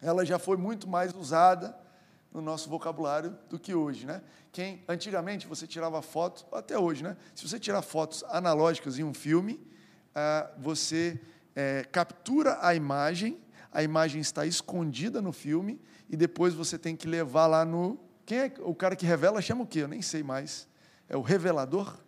ela 0.00 0.24
já 0.24 0.38
foi 0.38 0.56
muito 0.56 0.88
mais 0.88 1.12
usada 1.12 1.76
no 2.32 2.40
nosso 2.40 2.68
vocabulário 2.68 3.36
do 3.48 3.58
que 3.58 3.74
hoje, 3.74 4.06
né? 4.06 4.22
Quem 4.52 4.82
antigamente 4.88 5.46
você 5.46 5.66
tirava 5.66 6.00
foto, 6.02 6.46
até 6.54 6.78
hoje, 6.78 7.02
né? 7.02 7.16
Se 7.34 7.48
você 7.48 7.58
tirar 7.58 7.82
fotos 7.82 8.24
analógicas 8.28 8.98
em 8.98 9.04
um 9.04 9.14
filme, 9.14 9.60
ah, 10.14 10.50
você 10.58 11.20
é, 11.54 11.84
captura 11.90 12.58
a 12.60 12.74
imagem, 12.74 13.40
a 13.72 13.82
imagem 13.82 14.20
está 14.20 14.46
escondida 14.46 15.20
no 15.20 15.32
filme 15.32 15.80
e 16.08 16.16
depois 16.16 16.54
você 16.54 16.78
tem 16.78 16.96
que 16.96 17.06
levar 17.06 17.46
lá 17.46 17.64
no 17.64 17.98
quem 18.30 18.38
é 18.38 18.52
o 18.60 18.74
cara 18.76 18.94
que 18.94 19.04
revela 19.04 19.42
chama 19.42 19.64
o 19.64 19.66
quê? 19.66 19.80
Eu 19.80 19.88
nem 19.88 20.00
sei 20.00 20.22
mais. 20.22 20.68
É 21.08 21.16
o 21.16 21.20
revelador? 21.20 21.98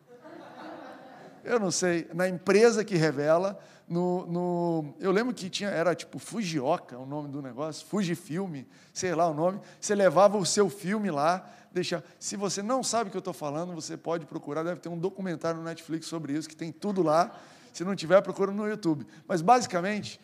Eu 1.44 1.58
não 1.58 1.70
sei. 1.70 2.08
Na 2.14 2.28
empresa 2.28 2.84
que 2.84 2.96
revela, 2.96 3.58
no, 3.88 4.26
no, 4.26 4.94
eu 5.00 5.10
lembro 5.10 5.34
que 5.34 5.50
tinha, 5.50 5.68
era 5.68 5.94
tipo 5.94 6.18
Fujioka 6.18 6.96
o 6.98 7.04
nome 7.04 7.28
do 7.28 7.42
negócio, 7.42 7.86
Fujifilme, 7.86 8.66
sei 8.92 9.14
lá 9.14 9.28
o 9.28 9.34
nome. 9.34 9.60
Você 9.80 9.94
levava 9.94 10.38
o 10.38 10.46
seu 10.46 10.70
filme 10.70 11.10
lá, 11.10 11.48
deixa. 11.72 12.02
Se 12.18 12.36
você 12.36 12.62
não 12.62 12.82
sabe 12.82 13.08
o 13.08 13.10
que 13.10 13.16
eu 13.16 13.20
estou 13.20 13.34
falando, 13.34 13.74
você 13.74 13.96
pode 13.96 14.24
procurar, 14.24 14.62
deve 14.62 14.80
ter 14.80 14.88
um 14.88 14.98
documentário 14.98 15.58
no 15.58 15.64
Netflix 15.64 16.06
sobre 16.06 16.32
isso, 16.32 16.48
que 16.48 16.56
tem 16.56 16.70
tudo 16.72 17.02
lá. 17.02 17.38
Se 17.72 17.84
não 17.84 17.96
tiver, 17.96 18.20
procura 18.22 18.52
no 18.52 18.68
YouTube. 18.68 19.06
Mas 19.26 19.42
basicamente, 19.42 20.20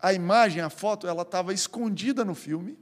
a 0.00 0.12
imagem, 0.12 0.62
a 0.62 0.70
foto, 0.70 1.06
ela 1.06 1.22
estava 1.22 1.52
escondida 1.52 2.24
no 2.24 2.34
filme, 2.34 2.78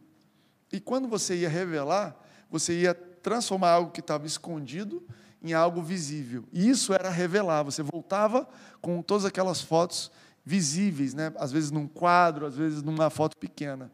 e 0.73 0.81
quando 0.81 1.09
você 1.09 1.37
ia 1.37 1.49
revelar, 1.49 2.17
você 2.51 2.81
ia 2.81 2.95
transformar 2.95 3.71
algo 3.71 3.91
que 3.91 4.01
estava 4.01 4.27
escondido 4.27 5.03
em 5.51 5.53
algo 5.53 5.83
visível. 5.83 6.45
E 6.53 6.69
isso 6.69 6.93
era 6.93 7.09
revelar. 7.11 7.63
Você 7.63 7.83
voltava 7.83 8.49
com 8.81 9.01
todas 9.03 9.25
aquelas 9.25 9.61
fotos 9.61 10.11
visíveis, 10.45 11.15
né? 11.15 11.33
às 11.37 11.51
vezes 11.51 11.71
num 11.71 11.87
quadro, 11.87 12.47
às 12.47 12.57
vezes 12.57 12.83
numa 12.83 13.11
foto 13.11 13.37
pequena. 13.37 13.91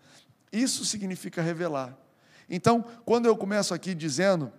Isso 0.53 0.85
significa 0.85 1.41
revelar. 1.41 1.97
Então, 2.49 2.85
quando 3.05 3.27
eu 3.27 3.37
começo 3.37 3.73
aqui 3.73 3.95
dizendo 3.95 4.53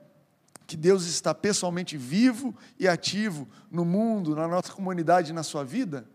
que 0.65 0.75
Deus 0.75 1.05
está 1.05 1.33
pessoalmente 1.35 1.97
vivo 1.97 2.55
e 2.79 2.87
ativo 2.87 3.47
no 3.69 3.85
mundo, 3.85 4.35
na 4.35 4.47
nossa 4.47 4.71
comunidade, 4.71 5.33
na 5.33 5.43
sua 5.43 5.63
vida, 5.63 6.05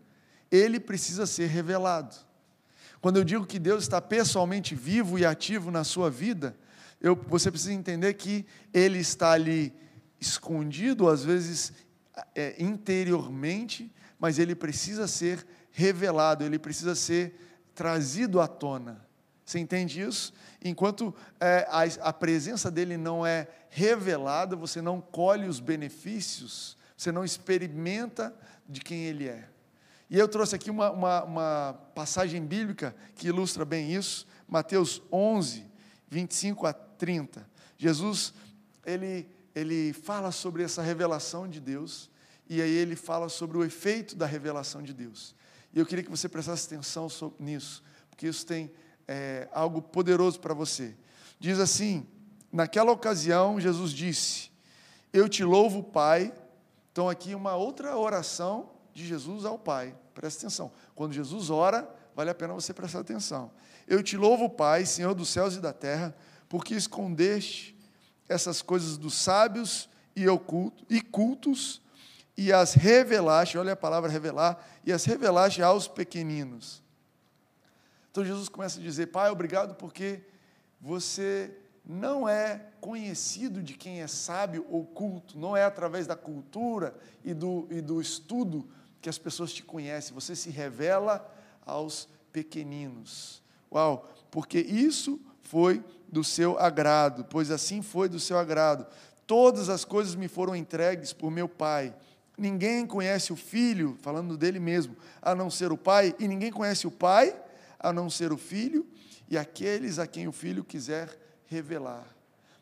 ele 0.51 0.79
precisa 0.79 1.25
ser 1.25 1.47
revelado. 1.47 2.15
Quando 2.99 3.17
eu 3.17 3.23
digo 3.23 3.45
que 3.45 3.59
Deus 3.59 3.83
está 3.83 4.01
pessoalmente 4.01 4.75
vivo 4.75 5.17
e 5.17 5.25
ativo 5.25 5.71
na 5.71 5.83
sua 5.83 6.09
vida, 6.09 6.55
eu, 6.99 7.15
você 7.15 7.49
precisa 7.49 7.71
entender 7.71 8.13
que 8.15 8.45
ele 8.73 8.99
está 8.99 9.31
ali 9.31 9.73
escondido, 10.19 11.09
às 11.09 11.23
vezes 11.23 11.73
é, 12.35 12.55
interiormente, 12.61 13.91
mas 14.19 14.39
ele 14.39 14.55
precisa 14.55 15.07
ser 15.07 15.45
revelado, 15.71 16.43
ele 16.43 16.59
precisa 16.59 16.95
ser 16.95 17.33
trazido 17.73 18.41
à 18.41 18.47
tona. 18.47 19.07
Você 19.45 19.57
entende 19.59 20.01
isso? 20.01 20.33
Enquanto 20.63 21.15
é, 21.39 21.65
a, 21.69 22.09
a 22.09 22.13
presença 22.13 22.69
dele 22.69 22.97
não 22.97 23.25
é 23.25 23.47
revelada, 23.69 24.55
você 24.55 24.81
não 24.81 25.01
colhe 25.01 25.47
os 25.47 25.59
benefícios, 25.59 26.77
você 26.95 27.11
não 27.11 27.23
experimenta 27.23 28.35
de 28.67 28.81
quem 28.81 29.05
ele 29.05 29.27
é. 29.27 29.47
E 30.09 30.17
eu 30.17 30.27
trouxe 30.27 30.55
aqui 30.55 30.69
uma, 30.69 30.91
uma, 30.91 31.23
uma, 31.23 31.81
passagem 31.93 32.43
bíblica 32.43 32.95
que 33.15 33.27
ilustra 33.27 33.63
bem 33.63 33.93
isso, 33.93 34.27
Mateus 34.47 35.01
11, 35.11 35.65
25 36.09 36.65
a 36.65 36.73
30. 36.73 37.47
Jesus, 37.77 38.33
ele, 38.85 39.29
ele 39.55 39.93
fala 39.93 40.31
sobre 40.31 40.63
essa 40.63 40.81
revelação 40.81 41.47
de 41.47 41.59
Deus, 41.59 42.09
e 42.49 42.61
aí 42.61 42.71
ele 42.71 42.95
fala 42.95 43.29
sobre 43.29 43.57
o 43.57 43.63
efeito 43.63 44.15
da 44.15 44.25
revelação 44.25 44.81
de 44.81 44.93
Deus. 44.93 45.35
E 45.73 45.79
eu 45.79 45.85
queria 45.85 46.03
que 46.03 46.09
você 46.09 46.27
prestasse 46.27 46.65
atenção 46.65 47.07
nisso, 47.39 47.83
porque 48.09 48.27
isso 48.27 48.45
tem 48.45 48.71
é, 49.07 49.47
algo 49.51 49.81
poderoso 49.81 50.39
para 50.39 50.53
você. 50.53 50.95
Diz 51.39 51.59
assim: 51.59 52.05
naquela 52.51 52.91
ocasião, 52.91 53.59
Jesus 53.59 53.91
disse: 53.91 54.51
Eu 55.13 55.29
te 55.29 55.43
louvo, 55.43 55.83
Pai. 55.83 56.33
Então, 56.91 57.07
aqui 57.07 57.35
uma 57.35 57.55
outra 57.55 57.95
oração 57.97 58.71
de 58.93 59.05
Jesus 59.05 59.45
ao 59.45 59.57
Pai. 59.57 59.95
Presta 60.13 60.41
atenção. 60.41 60.71
Quando 60.95 61.13
Jesus 61.13 61.49
ora, 61.49 61.89
vale 62.15 62.29
a 62.29 62.35
pena 62.35 62.53
você 62.53 62.73
prestar 62.73 62.99
atenção. 62.99 63.51
Eu 63.87 64.03
te 64.03 64.17
louvo, 64.17 64.49
Pai, 64.49 64.85
Senhor 64.85 65.13
dos 65.13 65.29
céus 65.29 65.55
e 65.55 65.59
da 65.59 65.71
terra, 65.71 66.15
porque 66.49 66.75
escondeste 66.75 67.78
essas 68.29 68.61
coisas 68.61 68.97
dos 68.97 69.15
sábios 69.15 69.89
e, 70.15 70.29
oculto, 70.29 70.85
e 70.89 71.01
cultos 71.01 71.81
e 72.39 72.53
as 72.53 72.73
revelaste, 72.73 73.57
olha 73.57 73.73
a 73.73 73.75
palavra 73.75 74.09
revelar, 74.09 74.65
e 74.85 74.93
as 74.93 75.03
revelaste 75.03 75.61
aos 75.61 75.89
pequeninos. 75.89 76.81
Então 78.09 78.23
Jesus 78.23 78.47
começa 78.47 78.79
a 78.79 78.81
dizer: 78.81 79.07
Pai, 79.07 79.29
obrigado 79.29 79.75
porque 79.75 80.21
você 80.79 81.53
não 81.85 82.29
é 82.29 82.67
conhecido 82.79 83.61
de 83.61 83.73
quem 83.73 84.01
é 84.01 84.07
sábio 84.07 84.65
ou 84.69 84.85
culto, 84.85 85.37
não 85.37 85.57
é 85.57 85.65
através 85.65 86.07
da 86.07 86.15
cultura 86.15 86.95
e 87.25 87.33
do, 87.33 87.67
e 87.69 87.81
do 87.81 87.99
estudo 87.99 88.69
que 89.01 89.09
as 89.09 89.17
pessoas 89.17 89.51
te 89.51 89.61
conhecem, 89.61 90.13
você 90.13 90.33
se 90.33 90.49
revela 90.49 91.29
aos 91.65 92.07
pequeninos. 92.31 93.43
Uau, 93.69 94.09
porque 94.31 94.59
isso 94.59 95.19
foi 95.41 95.83
do 96.11 96.23
seu 96.23 96.57
agrado, 96.59 97.25
pois 97.29 97.51
assim 97.51 97.81
foi 97.81 98.09
do 98.09 98.19
seu 98.19 98.37
agrado. 98.37 98.85
Todas 99.27 99.69
as 99.69 99.85
coisas 99.85 100.15
me 100.15 100.27
foram 100.27 100.55
entregues 100.55 101.13
por 101.13 101.29
meu 101.29 101.47
Pai 101.47 101.93
Ninguém 102.39 102.87
conhece 102.87 103.33
o 103.33 103.35
filho, 103.35 103.97
falando 104.01 104.37
dele 104.37 104.61
mesmo, 104.61 104.95
a 105.21 105.35
não 105.35 105.51
ser 105.51 105.73
o 105.73 105.77
pai, 105.77 106.15
e 106.17 106.25
ninguém 106.25 106.53
conhece 106.53 106.87
o 106.87 106.91
pai 106.91 107.35
a 107.77 107.91
não 107.91 108.09
ser 108.09 108.31
o 108.31 108.37
filho 108.37 108.87
e 109.29 109.37
aqueles 109.37 109.99
a 109.99 110.07
quem 110.07 110.25
o 110.25 110.31
filho 110.31 110.63
quiser 110.63 111.09
revelar. 111.45 112.07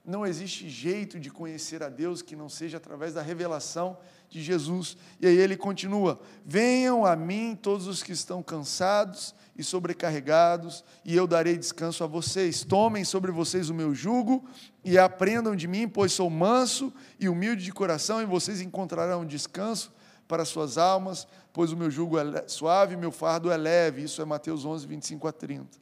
não 0.04 0.26
existe 0.26 0.68
jeito 0.68 1.20
de 1.20 1.30
conhecer 1.30 1.84
a 1.84 1.90
Deus 1.90 2.24
que 2.24 2.36
não 2.36 2.50
seja 2.50 2.78
através 2.78 3.14
da 3.14 3.22
revelação 3.22 3.98
de 4.30 4.42
Jesus. 4.42 4.98
E 5.20 5.28
aí 5.28 5.38
ele 5.38 5.56
continua: 5.56 6.20
Venham 6.44 7.06
a 7.06 7.16
mim 7.16 7.56
todos 7.62 7.86
os 7.88 8.02
que 8.02 8.14
estão 8.14 8.42
cansados 8.42 9.36
e 9.58 9.64
sobrecarregados, 9.64 10.84
e 11.04 11.16
eu 11.16 11.26
darei 11.26 11.58
descanso 11.58 12.04
a 12.04 12.08
vocês. 12.08 12.64
Tomem 12.64 13.04
sobre 13.04 13.32
vocês 13.32 13.70
o 13.70 13.74
meu 13.74 13.96
jugo 13.96 14.46
e 14.84 14.98
aprendam 14.98 15.56
de 15.56 15.68
mim, 15.68 15.88
pois 15.88 16.14
sou 16.14 16.30
manso 16.30 16.94
e 17.20 17.28
humilde 17.28 17.64
de 17.64 17.72
coração, 17.72 18.22
e 18.22 18.26
vocês 18.26 18.62
encontrarão 18.62 19.26
descanso 19.26 19.92
para 20.28 20.46
suas 20.46 20.78
almas, 20.78 21.28
pois 21.52 21.72
o 21.72 21.78
meu 21.78 21.90
jugo 21.90 22.20
é 22.20 22.48
suave 22.48 22.94
e 22.94 22.98
meu 22.98 23.12
fardo 23.12 23.52
é 23.52 23.58
leve. 23.58 24.04
Isso 24.04 24.22
é 24.22 24.26
Mateus 24.26 24.66
11, 24.66 24.86
25 24.86 25.28
a 25.28 25.32
30. 25.32 25.78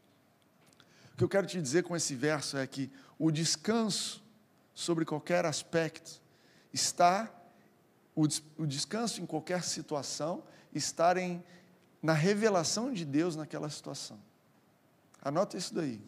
O 1.13 1.17
que 1.17 1.23
eu 1.23 1.29
quero 1.29 1.47
te 1.47 1.61
dizer 1.61 1.83
com 1.83 1.95
esse 1.95 2.15
verso 2.15 2.57
é 2.57 2.65
que 2.67 2.91
o 3.17 3.31
descanso 3.31 4.23
sobre 4.73 5.05
qualquer 5.05 5.45
aspecto 5.45 6.21
está, 6.73 7.31
o, 8.13 8.27
descanso 8.65 9.21
em 9.21 9.25
qualquer 9.25 9.63
situação, 9.63 10.43
estar 10.73 11.17
em 11.17 11.43
na 12.01 12.13
revelação 12.13 12.91
de 12.91 13.05
Deus 13.05 13.35
naquela 13.35 13.69
situação. 13.69 14.19
Anota 15.21 15.57
isso 15.57 15.73
daí. 15.73 15.99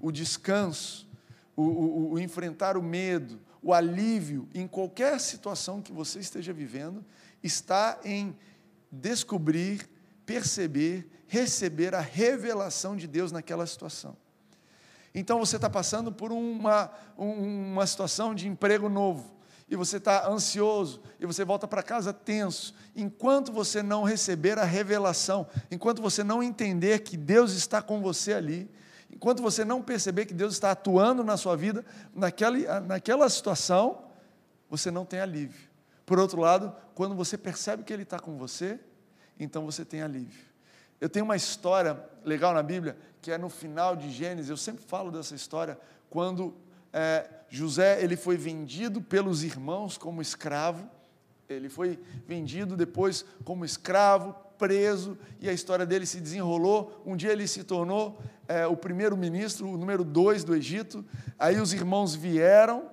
O 0.00 0.12
descanso, 0.12 1.08
o, 1.56 1.62
o, 1.62 2.12
o, 2.12 2.18
enfrentar 2.20 2.76
o 2.76 2.82
medo, 2.82 3.40
o 3.62 3.72
alívio 3.72 4.48
em 4.54 4.66
qualquer 4.66 5.20
situação 5.20 5.82
que 5.82 5.92
você 5.92 6.20
esteja 6.20 6.52
vivendo, 6.52 7.04
está 7.42 7.98
em 8.04 8.36
descobrir, 8.90 9.88
perceber, 10.24 11.08
receber 11.26 11.94
a 11.94 12.00
revelação 12.00 12.96
de 12.96 13.06
Deus 13.06 13.32
naquela 13.32 13.66
situação. 13.66 14.16
Então 15.14 15.38
você 15.38 15.56
está 15.56 15.68
passando 15.68 16.10
por 16.10 16.32
uma, 16.32 16.90
uma 17.16 17.86
situação 17.86 18.34
de 18.34 18.48
emprego 18.48 18.88
novo 18.88 19.41
e 19.72 19.76
você 19.76 19.96
está 19.96 20.28
ansioso, 20.28 21.00
e 21.18 21.24
você 21.24 21.46
volta 21.46 21.66
para 21.66 21.82
casa 21.82 22.12
tenso, 22.12 22.74
enquanto 22.94 23.50
você 23.50 23.82
não 23.82 24.02
receber 24.02 24.58
a 24.58 24.64
revelação, 24.64 25.46
enquanto 25.70 26.02
você 26.02 26.22
não 26.22 26.42
entender 26.42 26.98
que 26.98 27.16
Deus 27.16 27.52
está 27.52 27.80
com 27.80 28.02
você 28.02 28.34
ali, 28.34 28.70
enquanto 29.10 29.40
você 29.40 29.64
não 29.64 29.80
perceber 29.80 30.26
que 30.26 30.34
Deus 30.34 30.52
está 30.52 30.72
atuando 30.72 31.24
na 31.24 31.38
sua 31.38 31.56
vida, 31.56 31.86
naquela, 32.14 32.80
naquela 32.80 33.26
situação, 33.30 34.04
você 34.68 34.90
não 34.90 35.06
tem 35.06 35.20
alívio. 35.20 35.70
Por 36.04 36.18
outro 36.18 36.38
lado, 36.38 36.76
quando 36.94 37.14
você 37.14 37.38
percebe 37.38 37.82
que 37.82 37.94
Ele 37.94 38.02
está 38.02 38.18
com 38.18 38.36
você, 38.36 38.78
então 39.40 39.64
você 39.64 39.86
tem 39.86 40.02
alívio. 40.02 40.44
Eu 41.00 41.08
tenho 41.08 41.24
uma 41.24 41.34
história 41.34 41.98
legal 42.22 42.52
na 42.52 42.62
Bíblia, 42.62 42.94
que 43.22 43.32
é 43.32 43.38
no 43.38 43.48
final 43.48 43.96
de 43.96 44.10
Gênesis, 44.10 44.50
eu 44.50 44.56
sempre 44.58 44.84
falo 44.84 45.10
dessa 45.10 45.34
história, 45.34 45.78
quando 46.10 46.54
é, 46.92 47.28
José 47.48 48.02
ele 48.02 48.16
foi 48.16 48.36
vendido 48.36 49.00
pelos 49.00 49.42
irmãos 49.42 49.96
como 49.96 50.22
escravo, 50.22 50.88
ele 51.48 51.68
foi 51.68 51.98
vendido 52.26 52.76
depois 52.76 53.24
como 53.44 53.64
escravo, 53.64 54.34
preso, 54.58 55.18
e 55.40 55.48
a 55.48 55.52
história 55.52 55.84
dele 55.84 56.06
se 56.06 56.20
desenrolou. 56.20 57.02
Um 57.04 57.16
dia 57.16 57.32
ele 57.32 57.48
se 57.48 57.64
tornou 57.64 58.20
é, 58.46 58.66
o 58.66 58.76
primeiro 58.76 59.16
ministro, 59.16 59.68
o 59.68 59.76
número 59.76 60.04
dois 60.04 60.44
do 60.44 60.54
Egito. 60.54 61.04
Aí 61.38 61.60
os 61.60 61.72
irmãos 61.72 62.14
vieram, 62.14 62.88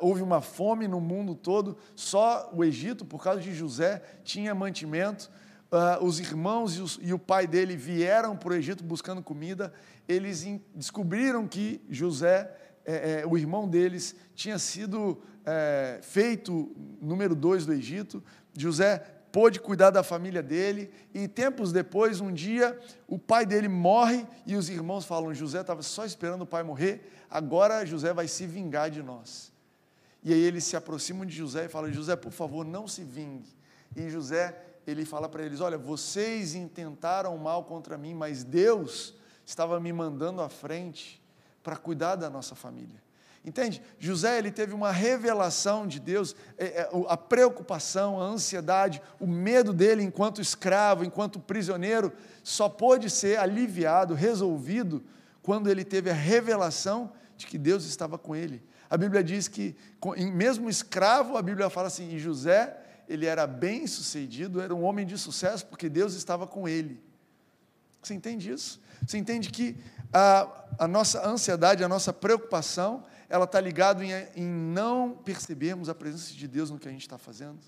houve 0.00 0.22
uma 0.22 0.40
fome 0.40 0.88
no 0.88 1.00
mundo 1.00 1.34
todo, 1.34 1.76
só 1.94 2.50
o 2.52 2.64
Egito, 2.64 3.04
por 3.04 3.22
causa 3.22 3.40
de 3.40 3.54
José, 3.54 4.02
tinha 4.24 4.54
mantimento. 4.54 5.30
Uh, 5.74 6.04
os 6.04 6.20
irmãos 6.20 6.76
e, 6.76 6.80
os, 6.80 7.00
e, 7.02 7.12
o 7.12 7.18
pai 7.18 7.48
dele 7.48 7.74
vieram 7.74 8.36
para 8.36 8.50
o 8.50 8.54
Egito 8.54 8.84
buscando 8.84 9.20
comida, 9.20 9.72
eles 10.06 10.44
in, 10.44 10.62
descobriram 10.72 11.48
que 11.48 11.80
José, 11.90 12.48
é, 12.84 13.22
é, 13.22 13.26
o 13.26 13.36
irmão 13.36 13.68
deles, 13.68 14.14
tinha 14.36 14.56
sido 14.56 15.20
é, 15.44 15.98
feito 16.00 16.72
número 17.00 17.34
dois 17.34 17.66
do 17.66 17.72
Egito. 17.72 18.22
José 18.56 18.98
pôde 19.32 19.58
cuidar 19.58 19.90
da 19.90 20.04
família 20.04 20.40
dele, 20.40 20.92
e 21.12 21.26
tempos 21.26 21.72
depois, 21.72 22.20
um 22.20 22.32
dia, 22.32 22.78
o 23.08 23.18
pai 23.18 23.44
dele 23.44 23.66
morre 23.66 24.24
e 24.46 24.54
os 24.54 24.68
irmãos 24.68 25.04
falam: 25.04 25.34
José 25.34 25.60
estava 25.60 25.82
só 25.82 26.04
esperando 26.04 26.42
o 26.42 26.46
pai 26.46 26.62
morrer, 26.62 27.10
agora 27.28 27.84
José 27.84 28.14
vai 28.14 28.28
se 28.28 28.46
vingar 28.46 28.92
de 28.92 29.02
nós. 29.02 29.52
E 30.22 30.32
aí 30.32 30.40
eles 30.40 30.62
se 30.62 30.76
aproximam 30.76 31.26
de 31.26 31.34
José 31.34 31.64
e 31.64 31.68
falam: 31.68 31.92
José, 31.92 32.14
por 32.14 32.30
favor, 32.30 32.64
não 32.64 32.86
se 32.86 33.02
vingue. 33.02 33.48
E 33.96 34.08
José 34.08 34.54
ele 34.86 35.04
fala 35.04 35.28
para 35.28 35.42
eles: 35.42 35.60
Olha, 35.60 35.78
vocês 35.78 36.54
intentaram 36.54 37.36
mal 37.38 37.64
contra 37.64 37.96
mim, 37.96 38.14
mas 38.14 38.44
Deus 38.44 39.14
estava 39.44 39.78
me 39.80 39.92
mandando 39.92 40.40
à 40.40 40.48
frente 40.48 41.22
para 41.62 41.76
cuidar 41.76 42.16
da 42.16 42.28
nossa 42.28 42.54
família. 42.54 43.02
Entende? 43.44 43.82
José 43.98 44.38
ele 44.38 44.50
teve 44.50 44.72
uma 44.72 44.90
revelação 44.90 45.86
de 45.86 46.00
Deus, 46.00 46.34
é, 46.56 46.64
é, 46.64 46.90
a 47.08 47.16
preocupação, 47.16 48.18
a 48.18 48.24
ansiedade, 48.24 49.02
o 49.20 49.26
medo 49.26 49.72
dele 49.72 50.02
enquanto 50.02 50.40
escravo, 50.40 51.04
enquanto 51.04 51.38
prisioneiro, 51.38 52.10
só 52.42 52.70
pôde 52.70 53.10
ser 53.10 53.38
aliviado, 53.38 54.14
resolvido, 54.14 55.04
quando 55.42 55.68
ele 55.68 55.84
teve 55.84 56.08
a 56.08 56.14
revelação 56.14 57.12
de 57.36 57.46
que 57.46 57.58
Deus 57.58 57.84
estava 57.84 58.16
com 58.16 58.34
ele. 58.34 58.62
A 58.88 58.96
Bíblia 58.96 59.22
diz 59.22 59.46
que, 59.46 59.76
mesmo 60.32 60.70
escravo, 60.70 61.36
a 61.36 61.42
Bíblia 61.42 61.68
fala 61.68 61.88
assim, 61.88 62.14
e 62.14 62.18
José 62.18 62.74
ele 63.08 63.26
era 63.26 63.46
bem 63.46 63.86
sucedido, 63.86 64.60
era 64.60 64.74
um 64.74 64.82
homem 64.82 65.06
de 65.06 65.16
sucesso, 65.18 65.66
porque 65.66 65.88
Deus 65.88 66.14
estava 66.14 66.46
com 66.46 66.68
ele. 66.68 67.02
Você 68.02 68.14
entende 68.14 68.50
isso? 68.50 68.80
Você 69.06 69.18
entende 69.18 69.50
que 69.50 69.76
a, 70.12 70.66
a 70.78 70.88
nossa 70.88 71.26
ansiedade, 71.26 71.82
a 71.82 71.88
nossa 71.88 72.12
preocupação, 72.12 73.04
ela 73.28 73.44
está 73.44 73.60
ligada 73.60 74.04
em, 74.04 74.12
em 74.36 74.46
não 74.46 75.12
percebermos 75.12 75.88
a 75.88 75.94
presença 75.94 76.34
de 76.34 76.46
Deus 76.46 76.70
no 76.70 76.78
que 76.78 76.88
a 76.88 76.90
gente 76.90 77.02
está 77.02 77.18
fazendo. 77.18 77.58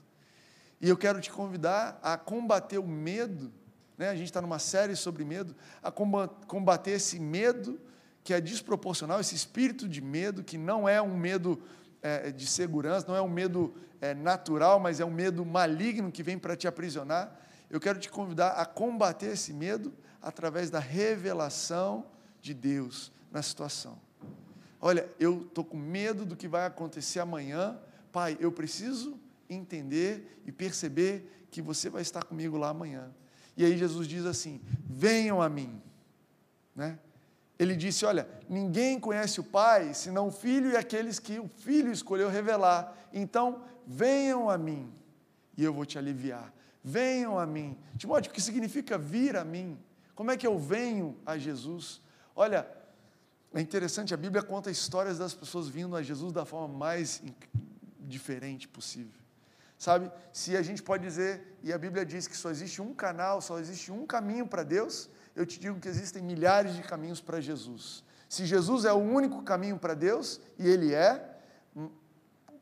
E 0.81 0.89
eu 0.89 0.97
quero 0.97 1.21
te 1.21 1.31
convidar 1.31 1.99
a 2.03 2.19
combater 2.19 2.79
o 2.79 2.87
medo, 2.87 3.53
né? 3.97 4.11
a 4.11 4.15
gente 4.15 4.27
está 4.27 4.43
numa 4.43 4.59
série 4.59 4.95
sobre 4.95 5.25
medo, 5.25 5.57
a 5.83 5.91
combater 5.91 6.93
esse 6.93 7.19
medo 7.19 7.81
que 8.23 8.35
é 8.35 8.41
desproporcional, 8.41 9.21
esse 9.21 9.35
espírito 9.35 9.89
de 9.89 10.01
medo, 10.01 10.45
que 10.45 10.59
não 10.59 10.89
é 10.89 11.01
um 11.01 11.17
medo 11.17 11.63
é, 12.03 12.31
de 12.31 12.47
segurança, 12.47 13.07
não 13.09 13.17
é 13.17 13.23
um 13.23 13.29
medo 13.29 13.75
é, 14.01 14.15
natural, 14.15 14.79
mas 14.79 15.01
é 15.01 15.05
um 15.05 15.11
medo 15.11 15.45
maligno 15.45 16.13
que 16.13 16.23
vem 16.23 16.39
para 16.39 16.57
te 16.57 16.69
aprisionar. 16.69 17.39
Eu 17.71 17.81
quero 17.81 17.99
te 17.99 18.11
convidar 18.11 18.51
a 18.51 18.65
combater 18.65 19.33
esse 19.33 19.53
medo 19.53 19.93
através 20.23 20.71
da 20.71 20.79
revelação 20.79 22.07
de 22.41 22.55
Deus 22.55 23.13
na 23.31 23.43
situação. 23.43 23.99
Olha, 24.81 25.09
eu 25.19 25.43
estou 25.43 25.65
com 25.65 25.77
medo 25.77 26.25
do 26.25 26.37
que 26.37 26.47
vai 26.47 26.67
acontecer 26.67 27.21
amanhã. 27.21 27.79
Pai, 28.13 28.37
eu 28.41 28.53
preciso 28.53 29.19
entender 29.49 30.41
e 30.47 30.53
perceber 30.53 31.47
que 31.51 31.63
você 31.63 31.89
vai 31.89 32.03
estar 32.03 32.25
comigo 32.25 32.57
lá 32.57 32.69
amanhã. 32.69 33.11
E 33.57 33.65
aí 33.65 33.77
Jesus 33.77 34.07
diz 34.07 34.27
assim: 34.27 34.61
venham 34.85 35.41
a 35.41 35.49
mim. 35.49 35.81
Né? 36.75 36.99
Ele 37.59 37.75
disse: 37.75 38.05
Olha, 38.05 38.29
ninguém 38.49 39.01
conhece 39.01 39.41
o 39.41 39.45
Pai 39.45 39.95
senão 39.95 40.29
o 40.29 40.31
Filho 40.31 40.71
e 40.71 40.77
aqueles 40.77 41.19
que 41.19 41.39
o 41.39 41.49
Filho 41.49 41.93
escolheu 41.93 42.29
revelar. 42.29 42.97
Então, 43.13 43.63
venham 43.87 44.51
a 44.51 44.59
mim 44.59 44.93
e 45.57 45.65
eu 45.65 45.73
vou 45.73 45.87
te 45.87 45.99
aliviar. 45.99 46.53
Venham 46.83 47.39
a 47.39 47.47
mim. 47.47 47.77
Timóteo, 47.97 48.31
o 48.31 48.35
que 48.35 48.41
significa 48.41 48.99
vir 48.99 49.37
a 49.37 49.45
mim? 49.45 49.79
Como 50.15 50.31
é 50.31 50.37
que 50.37 50.47
eu 50.47 50.59
venho 50.59 51.17
a 51.25 51.37
Jesus? 51.37 52.01
Olha, 52.35 52.69
é 53.55 53.61
interessante, 53.61 54.13
a 54.13 54.17
Bíblia 54.17 54.43
conta 54.43 54.71
histórias 54.71 55.19
das 55.19 55.35
pessoas 55.35 55.69
vindo 55.69 55.97
a 55.97 56.03
Jesus 56.03 56.33
da 56.33 56.45
forma 56.45 56.77
mais 56.77 57.23
diferente 58.01 58.69
possível. 58.69 59.21
Sabe, 59.79 60.11
se 60.33 60.57
a 60.57 60.63
gente 60.63 60.83
pode 60.83 61.03
dizer, 61.03 61.59
e 61.63 61.73
a 61.73 61.77
Bíblia 61.77 62.05
diz 62.05 62.27
que 62.27 62.37
só 62.37 62.51
existe 62.51 62.81
um 62.81 62.95
canal, 62.95 63.43
só 63.43 63.59
existe 63.59 63.93
um 63.93 64.07
caminho 64.07 64.47
para 64.47 64.63
Deus, 64.63 65.11
eu 65.37 65.45
te 65.45 65.61
digo 65.61 65.79
que 65.79 65.87
existem 65.87 66.23
milhares 66.23 66.75
de 66.75 66.83
caminhos 66.83 67.21
para 67.21 67.41
Jesus. 67.41 68.03
Se 68.29 68.47
Jesus 68.47 68.87
é 68.87 68.93
o 68.93 68.97
único 68.97 69.43
caminho 69.43 69.79
para 69.79 69.93
Deus, 69.93 70.41
e 70.59 70.67
Ele 70.67 70.95
é, 70.95 71.37
hum, 71.77 71.91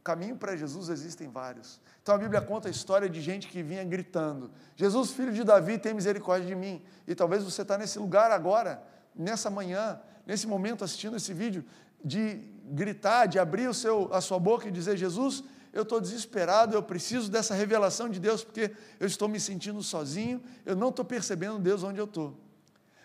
caminho 0.03 0.37
para 0.37 0.57
Jesus 0.57 0.89
existem 0.89 1.31
vários. 1.31 1.81
Então 2.03 2.15
a 2.15 2.19
Bíblia 2.19 2.43
conta 2.43 2.69
a 2.69 2.71
história 2.71 3.09
de 3.09 3.23
gente 3.23 3.47
que 3.49 3.63
vinha 3.63 3.83
gritando: 3.85 4.51
Jesus, 4.77 5.13
filho 5.13 5.33
de 5.33 5.45
Davi, 5.45 5.79
tem 5.79 5.95
misericórdia 5.95 6.47
de 6.47 6.55
mim. 6.55 6.83
E 7.07 7.15
talvez 7.15 7.43
você 7.45 7.63
está 7.63 7.79
nesse 7.79 7.99
lugar 7.99 8.31
agora, 8.31 8.83
nessa 9.15 9.49
manhã, 9.49 10.01
nesse 10.27 10.47
momento 10.47 10.85
assistindo 10.85 11.17
esse 11.17 11.33
vídeo, 11.33 11.65
de 12.05 12.43
gritar, 12.65 13.27
de 13.27 13.39
abrir 13.39 13.69
o 13.69 13.73
seu, 13.73 14.13
a 14.13 14.21
sua 14.21 14.39
boca 14.39 14.69
e 14.69 14.71
dizer: 14.71 14.97
Jesus, 14.97 15.45
eu 15.73 15.83
estou 15.83 16.01
desesperado, 16.01 16.75
eu 16.75 16.83
preciso 16.83 17.31
dessa 17.31 17.55
revelação 17.55 18.09
de 18.11 18.21
Deus, 18.21 18.45
porque 18.45 18.73
eu 19.01 19.07
estou 19.07 19.29
me 19.29 19.41
sentindo 19.41 19.83
sozinho, 19.83 20.43
eu 20.67 20.77
não 20.77 20.91
estou 20.91 21.05
percebendo 21.05 21.59
Deus 21.59 21.83
onde 21.83 21.99
eu 21.99 22.05
estou. 22.05 22.44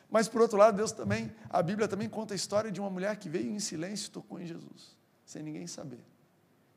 Mas 0.10 0.28
por 0.28 0.42
outro 0.42 0.58
lado, 0.58 0.76
Deus 0.76 0.92
também, 0.92 1.32
a 1.50 1.62
Bíblia 1.62 1.88
também 1.88 2.10
conta 2.10 2.34
a 2.34 2.36
história 2.36 2.72
de 2.72 2.80
uma 2.80 2.90
mulher 2.90 3.16
que 3.18 3.30
veio 3.30 3.52
em 3.52 3.60
silêncio 3.60 4.08
e 4.08 4.12
tocou 4.12 4.40
em 4.40 4.46
Jesus, 4.46 4.98
sem 5.24 5.44
ninguém 5.44 5.68
saber. 5.68 6.04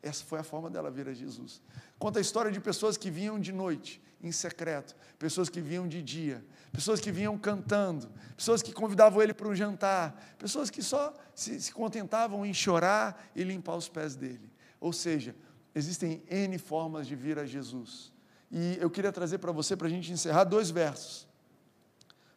Essa 0.03 0.25
foi 0.25 0.41
a 0.41 0.43
forma 0.43 0.69
dela 0.69 0.91
vir 0.91 1.09
a 1.09 1.15
Jesus. 1.15 1.63
Conta 1.99 2.19
a 2.19 2.23
história 2.23 2.51
de 2.51 2.61
pessoas 2.61 2.97
que 2.97 3.11
vinham 3.11 3.39
de 3.39 3.53
noite, 3.53 4.03
em 4.21 4.33
secreto, 4.33 4.97
pessoas 5.19 5.49
que 5.49 5.61
vinham 5.61 5.87
de 5.87 6.03
dia, 6.03 6.45
pessoas 6.73 7.01
que 7.01 7.13
vinham 7.13 7.39
cantando, 7.39 8.11
pessoas 8.37 8.63
que 8.63 8.73
convidavam 8.73 9.23
ele 9.23 9.33
para 9.33 9.49
um 9.49 9.55
jantar, 9.55 10.35
pessoas 10.39 10.71
que 10.71 10.83
só 10.83 11.15
se, 11.35 11.61
se 11.61 11.73
contentavam 11.73 12.45
em 12.45 12.53
chorar 12.53 13.31
e 13.35 13.45
limpar 13.45 13.77
os 13.77 13.89
pés 13.89 14.17
dele. 14.17 14.51
Ou 14.81 14.93
seja, 14.93 15.35
existem 15.75 16.23
N 16.29 16.59
formas 16.59 17.07
de 17.07 17.15
vir 17.15 17.39
a 17.39 17.47
Jesus. 17.47 18.13
E 18.51 18.77
eu 18.81 18.91
queria 18.91 19.13
trazer 19.13 19.39
para 19.39 19.53
você, 19.53 19.77
para 19.77 19.87
a 19.87 19.91
gente 19.91 20.13
encerrar, 20.13 20.45
dois 20.45 20.69
versos. 20.69 21.29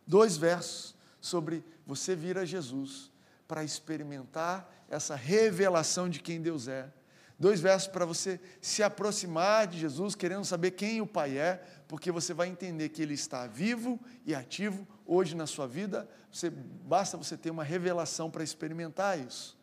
Dois 0.06 0.38
versos 0.38 0.96
sobre 1.20 1.64
você 1.86 2.16
vir 2.16 2.38
a 2.38 2.46
Jesus 2.46 3.12
para 3.48 3.64
experimentar 3.64 4.72
essa 4.90 5.16
revelação 5.16 6.10
de 6.10 6.20
quem 6.20 6.42
Deus 6.42 6.68
é. 6.68 6.92
Dois 7.38 7.60
versos 7.60 7.90
para 7.90 8.06
você 8.06 8.40
se 8.62 8.82
aproximar 8.82 9.68
de 9.68 9.78
Jesus, 9.78 10.16
querendo 10.16 10.46
saber 10.46 10.72
quem 10.72 11.02
o 11.02 11.08
Pai 11.08 11.38
é, 11.38 11.62
porque 11.88 12.12
você 12.12 12.34
vai 12.34 12.48
entender 12.48 12.90
que 12.90 13.02
Ele 13.02 13.14
está 13.14 13.46
vivo 13.46 14.00
e 14.26 14.34
ativo 14.34 14.88
hoje 15.06 15.36
na 15.36 15.46
sua 15.46 15.68
vida. 15.68 16.08
Você, 16.32 16.50
basta 16.50 17.18
você 17.18 17.36
ter 17.36 17.50
uma 17.50 17.64
revelação 17.64 18.32
para 18.32 18.44
experimentar 18.44 19.20
isso. 19.20 19.58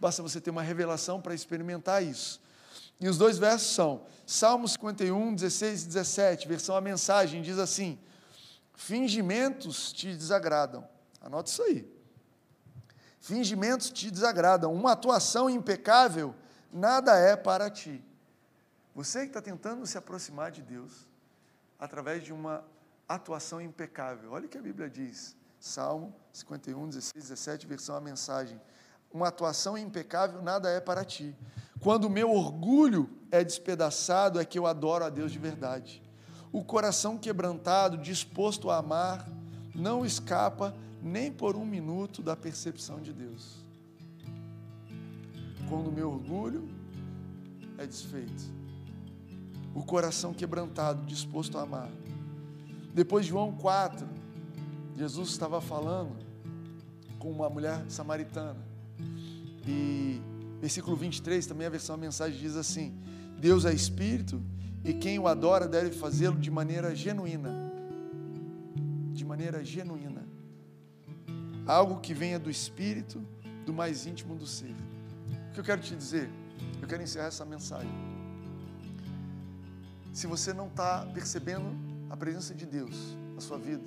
Basta 0.00 0.22
você 0.22 0.40
ter 0.40 0.50
uma 0.50 0.62
revelação 0.62 1.20
para 1.20 1.34
experimentar 1.34 2.02
isso. 2.02 2.40
E 2.98 3.08
os 3.08 3.18
dois 3.18 3.36
versos 3.36 3.74
são 3.74 4.06
Salmos 4.24 4.72
51, 4.72 5.34
16 5.34 5.82
e 5.82 5.86
17, 5.88 6.48
versão 6.48 6.74
a 6.74 6.80
mensagem, 6.80 7.42
diz 7.42 7.58
assim: 7.58 7.98
Fingimentos 8.74 9.92
te 9.92 10.14
desagradam. 10.14 10.88
Anota 11.20 11.50
isso 11.50 11.62
aí. 11.62 11.90
Fingimentos 13.20 13.90
te 13.90 14.10
desagradam. 14.10 14.72
Uma 14.72 14.92
atuação 14.92 15.48
impecável 15.48 16.34
nada 16.72 17.16
é 17.16 17.36
para 17.36 17.70
ti. 17.70 18.04
Você 18.94 19.20
que 19.20 19.26
está 19.28 19.40
tentando 19.40 19.86
se 19.86 19.96
aproximar 19.96 20.50
de 20.50 20.62
Deus 20.62 21.06
através 21.78 22.22
de 22.22 22.32
uma 22.32 22.64
atuação 23.08 23.60
impecável. 23.60 24.32
Olha 24.32 24.46
o 24.46 24.48
que 24.48 24.58
a 24.58 24.62
Bíblia 24.62 24.88
diz. 24.88 25.36
Salmo 25.60 26.14
51, 26.32 26.88
16, 26.88 27.12
17, 27.14 27.66
versão 27.66 27.94
a 27.94 28.00
mensagem. 28.00 28.60
Uma 29.12 29.28
atuação 29.28 29.76
impecável 29.76 30.42
nada 30.42 30.70
é 30.70 30.80
para 30.80 31.04
ti. 31.04 31.36
Quando 31.80 32.04
o 32.04 32.10
meu 32.10 32.30
orgulho 32.30 33.10
é 33.30 33.44
despedaçado, 33.44 34.40
é 34.40 34.44
que 34.44 34.58
eu 34.58 34.66
adoro 34.66 35.04
a 35.04 35.10
Deus 35.10 35.30
de 35.30 35.38
verdade. 35.38 36.02
O 36.52 36.62
coração 36.62 37.16
quebrantado, 37.16 37.96
disposto 37.96 38.70
a 38.70 38.76
amar, 38.76 39.26
não 39.74 40.04
escapa 40.04 40.74
nem 41.02 41.32
por 41.32 41.56
um 41.56 41.64
minuto 41.64 42.22
da 42.22 42.36
percepção 42.36 43.00
de 43.00 43.12
Deus. 43.12 43.56
Quando 45.68 45.88
o 45.88 45.92
meu 45.92 46.10
orgulho 46.10 46.68
é 47.78 47.86
desfeito, 47.86 48.44
o 49.74 49.82
coração 49.82 50.34
quebrantado, 50.34 51.06
disposto 51.06 51.56
a 51.56 51.62
amar. 51.62 51.90
Depois, 52.94 53.24
João 53.24 53.52
4, 53.52 54.06
Jesus 54.96 55.30
estava 55.30 55.60
falando 55.60 56.14
com 57.18 57.30
uma 57.30 57.48
mulher 57.48 57.82
samaritana. 57.88 58.60
E 59.66 60.20
versículo 60.60 60.94
23, 60.96 61.46
também 61.46 61.66
a 61.66 61.70
versão 61.70 61.94
a 61.94 61.98
mensagem 61.98 62.38
diz 62.38 62.56
assim: 62.56 62.94
Deus 63.38 63.64
é 63.64 63.72
espírito 63.72 64.42
e 64.84 64.92
quem 64.94 65.18
o 65.18 65.26
adora 65.26 65.68
deve 65.68 65.90
fazê-lo 65.90 66.38
de 66.38 66.50
maneira 66.50 66.94
genuína. 66.94 67.72
De 69.12 69.24
maneira 69.24 69.64
genuína 69.64 70.22
algo 71.66 72.00
que 72.00 72.12
venha 72.12 72.38
do 72.38 72.50
espírito, 72.50 73.24
do 73.64 73.72
mais 73.72 74.06
íntimo 74.06 74.34
do 74.34 74.46
ser. 74.46 74.74
O 75.50 75.52
que 75.52 75.60
eu 75.60 75.64
quero 75.64 75.80
te 75.80 75.94
dizer? 75.94 76.28
Eu 76.80 76.88
quero 76.88 77.02
encerrar 77.02 77.26
essa 77.26 77.44
mensagem. 77.44 77.90
Se 80.12 80.26
você 80.26 80.52
não 80.52 80.66
está 80.66 81.06
percebendo 81.14 81.66
a 82.10 82.16
presença 82.16 82.54
de 82.54 82.66
Deus 82.66 83.16
na 83.34 83.40
sua 83.40 83.58
vida, 83.58 83.82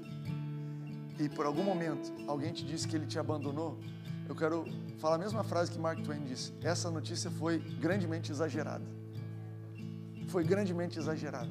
e 1.20 1.30
por 1.30 1.46
algum 1.46 1.64
momento 1.64 2.12
alguém 2.28 2.52
te 2.52 2.66
disse 2.66 2.88
que 2.88 2.96
ele 2.96 3.06
te 3.06 3.20
abandonou, 3.20 3.80
eu 4.28 4.36
quero 4.36 4.66
falar 4.98 5.16
a 5.16 5.20
mesma 5.20 5.44
frase 5.44 5.72
que 5.72 5.78
Mark 5.78 6.02
Twain 6.02 6.24
disse: 6.24 6.54
essa 6.62 6.90
notícia 6.90 7.30
foi 7.30 7.60
grandemente 7.60 8.32
exagerada. 8.32 8.86
Foi 10.28 10.44
grandemente 10.44 10.98
exagerada. 11.00 11.50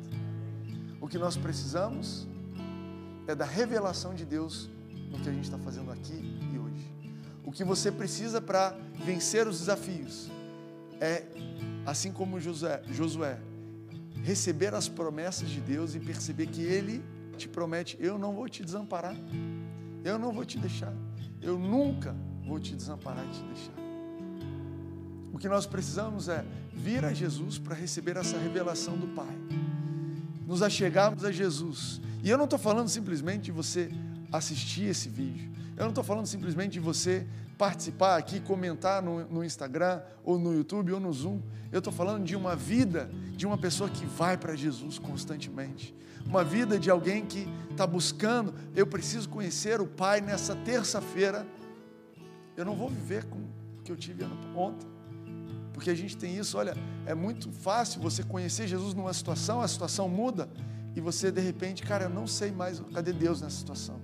O 1.01 1.09
que 1.09 1.19
nós 1.19 1.37
precisamos 1.37 2.27
é 3.27 3.35
da 3.35 3.45
revelação 3.45 4.15
de 4.15 4.25
Deus 4.25 4.69
no 5.11 5.19
que 5.21 5.29
a 5.29 5.33
gente 5.33 5.45
está 5.45 5.59
fazendo 5.59 5.91
aqui 5.91 6.15
e 6.53 6.59
hoje. 6.59 6.95
O 7.45 7.53
que 7.53 7.65
você 7.65 7.93
precisa 7.93 8.41
para 8.41 8.77
vencer 9.05 9.47
os 9.47 9.61
desafios 9.61 10.31
é, 11.01 11.25
assim 11.85 12.13
como 12.13 12.41
Josué, 12.41 12.83
Josué, 12.91 13.39
receber 14.23 14.75
as 14.75 14.89
promessas 14.89 15.49
de 15.49 15.61
Deus 15.61 15.95
e 15.95 16.01
perceber 16.01 16.47
que 16.47 16.63
Ele 16.63 17.03
te 17.37 17.49
promete: 17.49 17.97
eu 18.01 18.19
não 18.19 18.33
vou 18.33 18.49
te 18.49 18.65
desamparar, 18.65 19.15
eu 20.05 20.19
não 20.19 20.33
vou 20.33 20.45
te 20.45 20.59
deixar, 20.59 20.95
eu 21.43 21.59
nunca 21.59 22.15
vou 22.47 22.59
te 22.59 22.75
desamparar 22.75 23.25
e 23.25 23.29
te 23.29 23.43
deixar. 23.43 23.84
O 25.35 25.39
que 25.39 25.49
nós 25.49 25.67
precisamos 25.67 26.29
é 26.29 26.45
vir 26.73 27.05
a 27.05 27.13
Jesus 27.13 27.59
para 27.59 27.75
receber 27.75 28.17
essa 28.17 28.39
revelação 28.39 28.97
do 28.97 29.09
Pai, 29.09 29.37
nos 30.47 30.63
achegarmos 30.63 31.25
a 31.25 31.33
Jesus. 31.33 32.01
E 32.23 32.31
eu 32.31 32.39
não 32.39 32.45
estou 32.45 32.59
falando 32.59 32.89
simplesmente 32.89 33.43
de 33.43 33.51
você 33.51 33.91
assistir 34.31 34.85
esse 34.85 35.09
vídeo. 35.09 35.51
Eu 35.77 35.83
não 35.83 35.89
estou 35.89 36.05
falando 36.05 36.27
simplesmente 36.27 36.75
de 36.75 36.81
você 36.81 37.27
participar 37.59 38.17
aqui, 38.17 38.39
comentar 38.39 39.03
no, 39.03 39.25
no, 39.25 39.45
Instagram, 39.45 40.03
ou 40.23 40.39
no 40.39 40.55
YouTube, 40.55 40.93
ou 40.93 41.01
no 41.01 41.13
Zoom. 41.13 41.41
Eu 41.73 41.79
estou 41.79 41.93
falando 41.93 42.23
de 42.23 42.37
uma 42.37 42.55
vida 42.55 43.11
de 43.37 43.45
uma 43.45 43.59
pessoa 43.59 43.91
que 43.91 44.07
vai 44.07 44.37
para 44.37 44.55
Jesus 44.55 45.01
constantemente. 45.01 45.93
Uma 46.25 46.45
vida 46.45 46.79
de 46.79 46.91
alguém 46.91 47.27
que 47.27 47.49
está 47.73 47.89
buscando, 47.89 48.55
eu 48.77 48.87
preciso 48.87 49.29
conhecer 49.29 49.81
o 49.81 49.87
Pai 49.87 50.21
nessa 50.21 50.55
terça-feira. 50.55 51.45
Eu 52.57 52.65
não 52.65 52.77
vou 52.77 52.89
viver 52.89 53.25
com 53.25 53.39
o 53.39 53.83
que 53.83 53.91
eu 53.91 53.97
tive 53.97 54.25
ontem. 54.55 54.94
Porque 55.75 55.91
a 55.91 55.95
gente 55.95 56.17
tem 56.17 56.39
isso, 56.39 56.57
olha, 56.57 56.75
é 57.05 57.15
muito 57.15 57.53
fácil 57.53 58.01
você 58.01 58.23
conhecer 58.23 58.67
Jesus 58.67 58.95
numa 58.95 59.13
situação, 59.13 59.61
a 59.61 59.69
situação 59.69 60.09
muda, 60.09 60.49
e 60.97 61.01
você 61.01 61.31
de 61.31 61.43
repente, 61.43 61.83
cara, 61.83 62.05
eu 62.05 62.11
não 62.11 62.27
sei 62.27 62.51
mais, 62.51 62.81
cadê 62.95 63.13
Deus 63.13 63.43
nessa 63.43 63.57
situação? 63.57 64.01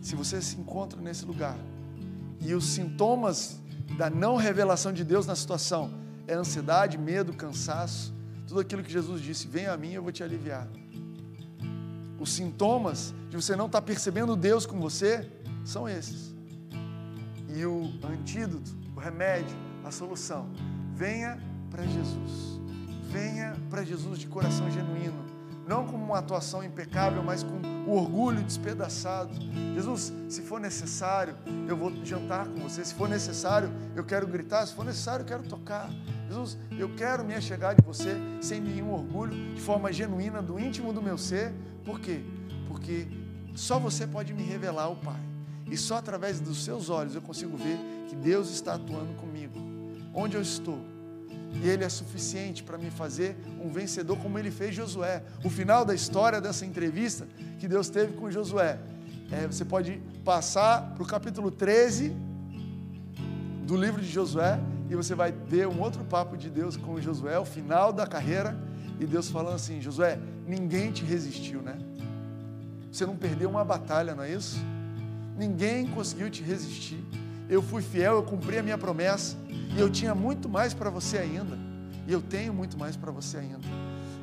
se 0.00 0.16
você 0.16 0.40
se 0.40 0.56
encontra 0.56 1.00
nesse 1.00 1.24
lugar 1.24 1.58
e 2.40 2.54
os 2.54 2.64
sintomas 2.64 3.60
da 3.98 4.08
não 4.08 4.36
revelação 4.36 4.92
de 4.92 5.04
Deus 5.04 5.26
na 5.26 5.34
situação 5.34 5.92
é 6.26 6.34
ansiedade, 6.34 6.96
medo, 6.96 7.32
cansaço, 7.32 8.14
tudo 8.46 8.60
aquilo 8.60 8.82
que 8.82 8.90
Jesus 8.90 9.20
disse: 9.20 9.46
Venha 9.46 9.72
a 9.72 9.76
mim, 9.76 9.92
eu 9.92 10.02
vou 10.02 10.12
te 10.12 10.22
aliviar. 10.22 10.66
Os 12.18 12.32
sintomas 12.32 13.14
de 13.28 13.36
você 13.36 13.56
não 13.56 13.66
estar 13.66 13.82
percebendo 13.82 14.36
Deus 14.36 14.64
com 14.64 14.80
você 14.80 15.30
são 15.64 15.88
esses. 15.88 16.34
E 17.54 17.64
o 17.64 17.90
antídoto, 18.04 18.70
o 18.94 19.00
remédio, 19.00 19.56
a 19.90 19.92
solução, 19.92 20.48
venha 20.94 21.38
para 21.70 21.84
Jesus. 21.84 22.58
Venha 23.10 23.56
para 23.68 23.84
Jesus 23.84 24.18
de 24.18 24.26
coração 24.26 24.70
genuíno 24.70 25.30
não 25.70 25.86
como 25.86 26.04
uma 26.04 26.18
atuação 26.18 26.64
impecável, 26.64 27.22
mas 27.22 27.44
com 27.44 27.60
o 27.88 27.94
orgulho 27.94 28.42
despedaçado. 28.42 29.30
Jesus, 29.72 30.12
se 30.28 30.42
for 30.42 30.60
necessário, 30.60 31.36
eu 31.68 31.76
vou 31.76 31.92
jantar 32.04 32.48
com 32.48 32.58
você. 32.58 32.84
Se 32.84 32.92
for 32.92 33.08
necessário, 33.08 33.70
eu 33.94 34.04
quero 34.04 34.26
gritar. 34.26 34.66
Se 34.66 34.74
for 34.74 34.84
necessário, 34.84 35.22
eu 35.22 35.26
quero 35.28 35.44
tocar. 35.44 35.88
Jesus, 36.26 36.58
eu 36.76 36.92
quero 36.96 37.24
me 37.24 37.34
achegar 37.34 37.76
de 37.76 37.82
você 37.82 38.16
sem 38.40 38.60
nenhum 38.60 38.92
orgulho, 38.92 39.54
de 39.54 39.60
forma 39.60 39.92
genuína, 39.92 40.42
do 40.42 40.58
íntimo 40.58 40.92
do 40.92 41.00
meu 41.00 41.16
ser. 41.16 41.54
Por 41.84 42.00
quê? 42.00 42.20
Porque 42.66 43.06
só 43.54 43.78
você 43.78 44.08
pode 44.08 44.34
me 44.34 44.42
revelar 44.42 44.88
o 44.88 44.96
Pai. 44.96 45.20
E 45.70 45.76
só 45.76 45.98
através 45.98 46.40
dos 46.40 46.64
seus 46.64 46.90
olhos 46.90 47.14
eu 47.14 47.22
consigo 47.22 47.56
ver 47.56 47.78
que 48.08 48.16
Deus 48.16 48.50
está 48.50 48.74
atuando 48.74 49.14
comigo. 49.14 49.69
Onde 50.12 50.36
eu 50.36 50.42
estou, 50.42 50.78
e 51.52 51.68
Ele 51.68 51.84
é 51.84 51.88
suficiente 51.88 52.62
para 52.62 52.78
me 52.78 52.90
fazer 52.90 53.36
um 53.62 53.68
vencedor, 53.68 54.16
como 54.18 54.38
Ele 54.38 54.50
fez 54.50 54.74
Josué. 54.74 55.22
O 55.44 55.50
final 55.50 55.84
da 55.84 55.94
história 55.94 56.40
dessa 56.40 56.64
entrevista 56.64 57.26
que 57.58 57.66
Deus 57.66 57.88
teve 57.88 58.12
com 58.14 58.30
Josué. 58.30 58.78
É, 59.30 59.46
você 59.46 59.64
pode 59.64 60.00
passar 60.24 60.92
para 60.94 61.02
o 61.02 61.06
capítulo 61.06 61.50
13 61.50 62.14
do 63.66 63.76
livro 63.76 64.00
de 64.00 64.08
Josué 64.08 64.58
e 64.88 64.96
você 64.96 65.14
vai 65.14 65.32
ver 65.32 65.68
um 65.68 65.80
outro 65.80 66.02
papo 66.04 66.36
de 66.36 66.50
Deus 66.50 66.76
com 66.76 67.00
Josué, 67.00 67.38
o 67.38 67.44
final 67.44 67.92
da 67.92 68.06
carreira, 68.06 68.58
e 68.98 69.06
Deus 69.06 69.30
falando 69.30 69.54
assim: 69.54 69.80
Josué, 69.80 70.18
ninguém 70.46 70.90
te 70.90 71.04
resistiu, 71.04 71.62
né? 71.62 71.78
Você 72.90 73.06
não 73.06 73.16
perdeu 73.16 73.48
uma 73.48 73.64
batalha, 73.64 74.14
não 74.14 74.24
é 74.24 74.32
isso? 74.32 74.58
Ninguém 75.38 75.86
conseguiu 75.86 76.28
te 76.28 76.42
resistir. 76.42 77.02
Eu 77.50 77.60
fui 77.60 77.82
fiel, 77.82 78.14
eu 78.14 78.22
cumpri 78.22 78.58
a 78.58 78.62
minha 78.62 78.78
promessa. 78.78 79.36
E 79.76 79.78
eu 79.78 79.90
tinha 79.90 80.14
muito 80.14 80.48
mais 80.48 80.72
para 80.72 80.88
você 80.88 81.18
ainda. 81.18 81.58
E 82.06 82.12
eu 82.12 82.22
tenho 82.22 82.54
muito 82.54 82.78
mais 82.78 82.96
para 82.96 83.10
você 83.10 83.38
ainda. 83.38 83.68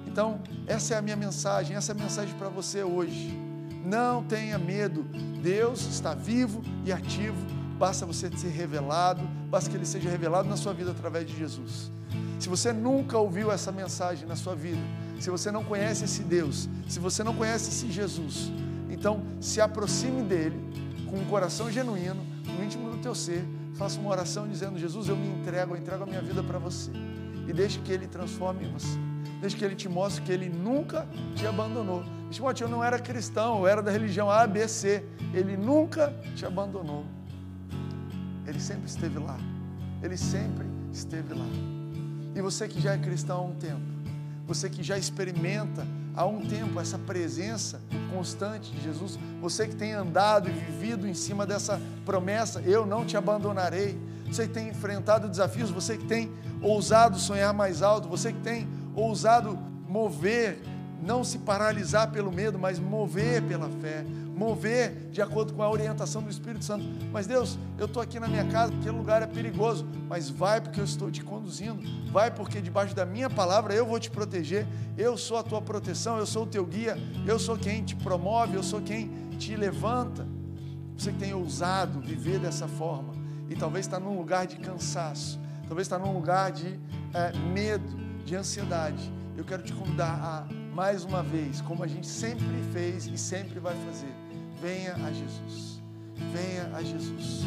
Então, 0.07 0.41
essa 0.65 0.95
é 0.95 0.97
a 0.97 1.01
minha 1.01 1.15
mensagem, 1.15 1.75
essa 1.75 1.91
é 1.91 1.95
a 1.95 1.97
mensagem 1.97 2.33
para 2.35 2.49
você 2.49 2.83
hoje. 2.83 3.37
Não 3.85 4.23
tenha 4.23 4.57
medo. 4.57 5.03
Deus 5.43 5.85
está 5.85 6.15
vivo 6.15 6.63
e 6.83 6.91
ativo 6.91 7.57
basta 7.77 8.05
você 8.05 8.29
ser 8.35 8.49
revelado, 8.49 9.21
basta 9.49 9.69
que 9.69 9.77
ele 9.77 9.85
seja 9.85 10.09
revelado 10.09 10.49
na 10.49 10.57
sua 10.57 10.73
vida 10.73 10.91
através 10.91 11.25
de 11.25 11.37
Jesus. 11.37 11.91
Se 12.39 12.49
você 12.49 12.73
nunca 12.73 13.17
ouviu 13.17 13.51
essa 13.51 13.71
mensagem 13.71 14.27
na 14.27 14.35
sua 14.35 14.55
vida, 14.55 14.81
se 15.19 15.29
você 15.29 15.51
não 15.51 15.63
conhece 15.63 16.05
esse 16.05 16.23
Deus, 16.23 16.67
se 16.87 16.99
você 16.99 17.23
não 17.23 17.35
conhece 17.35 17.69
esse 17.69 17.91
Jesus, 17.91 18.51
então 18.89 19.23
se 19.39 19.61
aproxime 19.61 20.23
dele 20.23 20.59
com 21.09 21.17
um 21.17 21.25
coração 21.25 21.71
genuíno, 21.71 22.25
no 22.51 22.63
íntimo 22.63 22.89
do 22.89 22.97
teu 22.97 23.13
ser, 23.13 23.45
faça 23.75 23.99
uma 23.99 24.09
oração 24.09 24.47
dizendo: 24.47 24.77
Jesus, 24.77 25.07
eu 25.07 25.15
me 25.15 25.27
entrego, 25.27 25.73
eu 25.73 25.77
entrego 25.77 26.03
a 26.03 26.05
minha 26.05 26.21
vida 26.21 26.41
para 26.43 26.57
você. 26.57 26.91
E 27.47 27.53
deixe 27.53 27.79
que 27.79 27.91
ele 27.91 28.07
transforme 28.07 28.67
você. 28.67 28.97
Deixe 29.39 29.55
que 29.55 29.63
ele 29.63 29.75
te 29.75 29.87
mostre 29.87 30.23
que 30.23 30.31
ele 30.31 30.49
nunca 30.49 31.07
te 31.35 31.45
abandonou. 31.45 32.03
Timóteo, 32.29 32.65
eu 32.65 32.69
não 32.69 32.83
era 32.83 32.99
cristão, 32.99 33.59
eu 33.59 33.67
era 33.67 33.81
da 33.81 33.91
religião 33.91 34.29
A, 34.29 34.45
B, 34.45 34.67
C. 34.67 35.03
Ele 35.33 35.55
nunca 35.55 36.13
te 36.35 36.45
abandonou. 36.45 37.05
Ele 38.45 38.59
sempre 38.59 38.87
esteve 38.87 39.19
lá. 39.19 39.37
Ele 40.01 40.17
sempre 40.17 40.65
esteve 40.91 41.33
lá. 41.33 41.45
E 42.35 42.41
você 42.41 42.67
que 42.67 42.79
já 42.79 42.93
é 42.93 42.97
cristão 42.97 43.37
há 43.37 43.41
um 43.41 43.55
tempo, 43.55 43.81
você 44.47 44.69
que 44.69 44.81
já 44.81 44.97
experimenta 44.97 45.85
há 46.15 46.25
um 46.25 46.45
tempo 46.47 46.79
essa 46.79 46.97
presença 46.97 47.81
constante 48.11 48.71
de 48.71 48.81
Jesus, 48.81 49.19
você 49.41 49.67
que 49.67 49.75
tem 49.75 49.91
andado 49.91 50.49
e 50.49 50.53
vivido 50.53 51.05
em 51.05 51.13
cima 51.13 51.45
dessa 51.45 51.79
promessa, 52.05 52.61
eu 52.61 52.85
não 52.85 53.05
te 53.05 53.17
abandonarei. 53.17 53.99
Você 54.25 54.47
que 54.47 54.53
tem 54.53 54.69
enfrentado 54.69 55.29
desafios, 55.29 55.69
você 55.69 55.97
que 55.97 56.05
tem 56.05 56.31
ousado 56.61 57.19
sonhar 57.19 57.53
mais 57.53 57.81
alto, 57.81 58.07
você 58.07 58.31
que 58.31 58.39
tem 58.39 58.67
ousado 58.95 59.59
mover, 59.87 60.61
não 61.01 61.23
se 61.23 61.39
paralisar 61.39 62.11
pelo 62.11 62.31
medo, 62.31 62.57
mas 62.57 62.79
mover 62.79 63.41
pela 63.43 63.69
fé, 63.69 64.03
mover 64.35 65.09
de 65.11 65.21
acordo 65.21 65.53
com 65.53 65.63
a 65.63 65.69
orientação 65.69 66.21
do 66.21 66.29
Espírito 66.29 66.65
Santo. 66.65 66.85
Mas 67.11 67.27
Deus, 67.27 67.57
eu 67.77 67.85
estou 67.85 68.01
aqui 68.01 68.19
na 68.19 68.27
minha 68.27 68.45
casa, 68.45 68.73
aquele 68.73 68.97
lugar 68.97 69.21
é 69.21 69.27
perigoso, 69.27 69.87
mas 70.07 70.29
vai 70.29 70.61
porque 70.61 70.79
eu 70.79 70.85
estou 70.85 71.09
te 71.09 71.23
conduzindo, 71.23 71.81
vai 72.11 72.31
porque 72.31 72.61
debaixo 72.61 72.95
da 72.95 73.05
minha 73.05 73.29
palavra 73.29 73.73
eu 73.73 73.85
vou 73.85 73.99
te 73.99 74.09
proteger, 74.09 74.67
eu 74.97 75.17
sou 75.17 75.37
a 75.37 75.43
tua 75.43 75.61
proteção, 75.61 76.17
eu 76.17 76.25
sou 76.25 76.43
o 76.43 76.47
teu 76.47 76.65
guia, 76.65 76.97
eu 77.25 77.39
sou 77.39 77.57
quem 77.57 77.83
te 77.83 77.95
promove, 77.95 78.55
eu 78.55 78.63
sou 78.63 78.81
quem 78.81 79.09
te 79.37 79.55
levanta. 79.55 80.27
Você 80.97 81.11
que 81.11 81.19
tem 81.19 81.33
ousado 81.33 81.99
viver 81.99 82.39
dessa 82.39 82.67
forma 82.67 83.13
e 83.49 83.55
talvez 83.55 83.85
está 83.85 83.99
num 83.99 84.17
lugar 84.17 84.47
de 84.47 84.57
cansaço, 84.57 85.39
talvez 85.67 85.85
está 85.85 85.99
num 85.99 86.11
lugar 86.11 86.51
de 86.51 86.79
é, 87.13 87.37
medo, 87.53 87.95
de 88.25 88.35
ansiedade. 88.35 89.11
Eu 89.37 89.45
quero 89.45 89.61
te 89.61 89.71
convidar 89.71 90.19
a 90.19 90.66
mais 90.77 91.03
uma 91.03 91.23
vez, 91.23 91.59
como 91.59 91.83
a 91.83 91.87
gente 91.87 92.05
sempre 92.05 92.45
fez 92.71 93.07
e 93.07 93.17
sempre 93.17 93.59
vai 93.59 93.73
fazer 93.87 94.13
Venha 94.61 94.93
a 94.93 95.11
Jesus. 95.11 95.81
Venha 96.31 96.69
a 96.71 96.83
Jesus. 96.83 97.41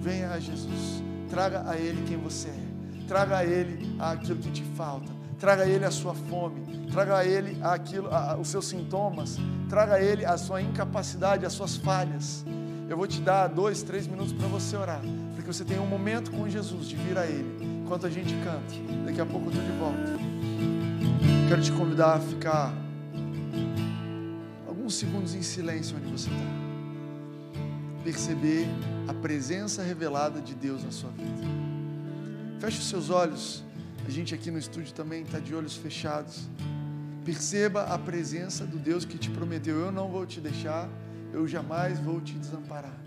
Venha 0.00 0.30
a 0.30 0.38
Jesus. 0.38 1.02
Traga 1.30 1.62
a 1.66 1.78
Ele 1.78 2.04
quem 2.06 2.18
você 2.18 2.48
é. 2.48 3.06
Traga 3.08 3.38
a 3.38 3.44
Ele 3.44 3.96
aquilo 3.98 4.38
que 4.38 4.50
te 4.50 4.62
falta. 4.76 5.10
Traga 5.38 5.62
a 5.62 5.66
Ele 5.66 5.84
a 5.86 5.90
sua 5.90 6.14
fome. 6.14 6.86
Traga 6.90 7.18
a 7.18 7.24
Ele 7.24 7.58
aquilo, 7.62 8.08
a, 8.14 8.36
os 8.36 8.48
seus 8.48 8.66
sintomas. 8.66 9.38
Traga 9.68 9.94
a 9.94 10.02
Ele 10.02 10.24
a 10.24 10.36
sua 10.36 10.60
incapacidade, 10.60 11.46
as 11.46 11.54
suas 11.54 11.76
falhas. 11.76 12.44
Eu 12.88 12.98
vou 12.98 13.06
te 13.06 13.20
dar 13.20 13.48
dois, 13.48 13.82
três 13.82 14.06
minutos 14.06 14.32
para 14.32 14.48
você 14.48 14.76
orar. 14.76 15.00
Para 15.34 15.42
que 15.42 15.46
você 15.46 15.64
tenha 15.64 15.80
um 15.80 15.86
momento 15.86 16.30
com 16.30 16.48
Jesus 16.48 16.88
de 16.88 16.96
vir 16.96 17.16
a 17.16 17.26
Ele. 17.26 17.82
Enquanto 17.82 18.06
a 18.06 18.10
gente 18.10 18.34
canta. 18.42 18.74
Daqui 19.06 19.20
a 19.20 19.26
pouco 19.26 19.46
eu 19.46 19.52
estou 19.52 19.64
de 19.64 19.78
volta. 19.78 21.33
Quero 21.46 21.60
te 21.60 21.70
convidar 21.72 22.14
a 22.14 22.20
ficar 22.20 22.72
alguns 24.66 24.94
segundos 24.94 25.34
em 25.34 25.42
silêncio 25.42 25.94
onde 25.94 26.10
você 26.10 26.30
está. 26.30 28.02
Perceber 28.02 28.66
a 29.06 29.12
presença 29.12 29.82
revelada 29.82 30.40
de 30.40 30.54
Deus 30.54 30.82
na 30.82 30.90
sua 30.90 31.10
vida. 31.10 31.42
Feche 32.58 32.78
os 32.78 32.88
seus 32.88 33.10
olhos. 33.10 33.62
A 34.06 34.10
gente 34.10 34.34
aqui 34.34 34.50
no 34.50 34.58
estúdio 34.58 34.94
também 34.94 35.22
está 35.22 35.38
de 35.38 35.54
olhos 35.54 35.76
fechados. 35.76 36.48
Perceba 37.26 37.84
a 37.84 37.98
presença 37.98 38.66
do 38.66 38.78
Deus 38.78 39.04
que 39.04 39.18
te 39.18 39.30
prometeu: 39.30 39.78
Eu 39.78 39.92
não 39.92 40.08
vou 40.08 40.24
te 40.24 40.40
deixar, 40.40 40.88
eu 41.30 41.46
jamais 41.46 42.00
vou 42.00 42.22
te 42.22 42.32
desamparar. 42.34 42.98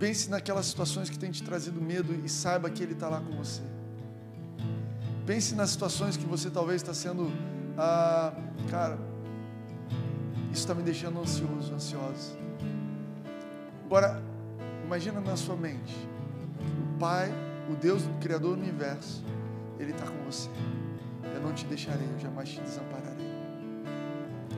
Pense 0.00 0.28
naquelas 0.28 0.66
situações 0.66 1.08
que 1.08 1.16
têm 1.16 1.30
te 1.30 1.44
trazido 1.44 1.80
medo 1.80 2.12
e 2.24 2.28
saiba 2.28 2.68
que 2.68 2.82
Ele 2.82 2.92
está 2.92 3.08
lá 3.08 3.20
com 3.20 3.36
você. 3.36 3.71
Pense 5.26 5.54
nas 5.54 5.70
situações 5.70 6.16
que 6.16 6.26
você 6.26 6.50
talvez 6.50 6.82
está 6.82 6.92
sendo 6.92 7.30
ah, 7.78 8.32
cara, 8.70 8.98
isso 10.50 10.60
está 10.60 10.74
me 10.74 10.82
deixando 10.82 11.20
ansioso, 11.20 11.74
ansiosa. 11.74 12.36
Agora, 13.86 14.22
imagina 14.84 15.20
na 15.20 15.36
sua 15.36 15.56
mente, 15.56 15.96
o 16.94 16.98
Pai, 16.98 17.32
o 17.70 17.74
Deus, 17.74 18.04
o 18.04 18.10
Criador 18.20 18.56
do 18.56 18.62
Universo, 18.62 19.24
Ele 19.78 19.92
está 19.92 20.04
com 20.04 20.24
você. 20.24 20.50
Eu 21.34 21.40
não 21.40 21.52
te 21.52 21.64
deixarei, 21.66 22.06
eu 22.12 22.18
jamais 22.18 22.50
te 22.50 22.60
desampararei. 22.60 23.32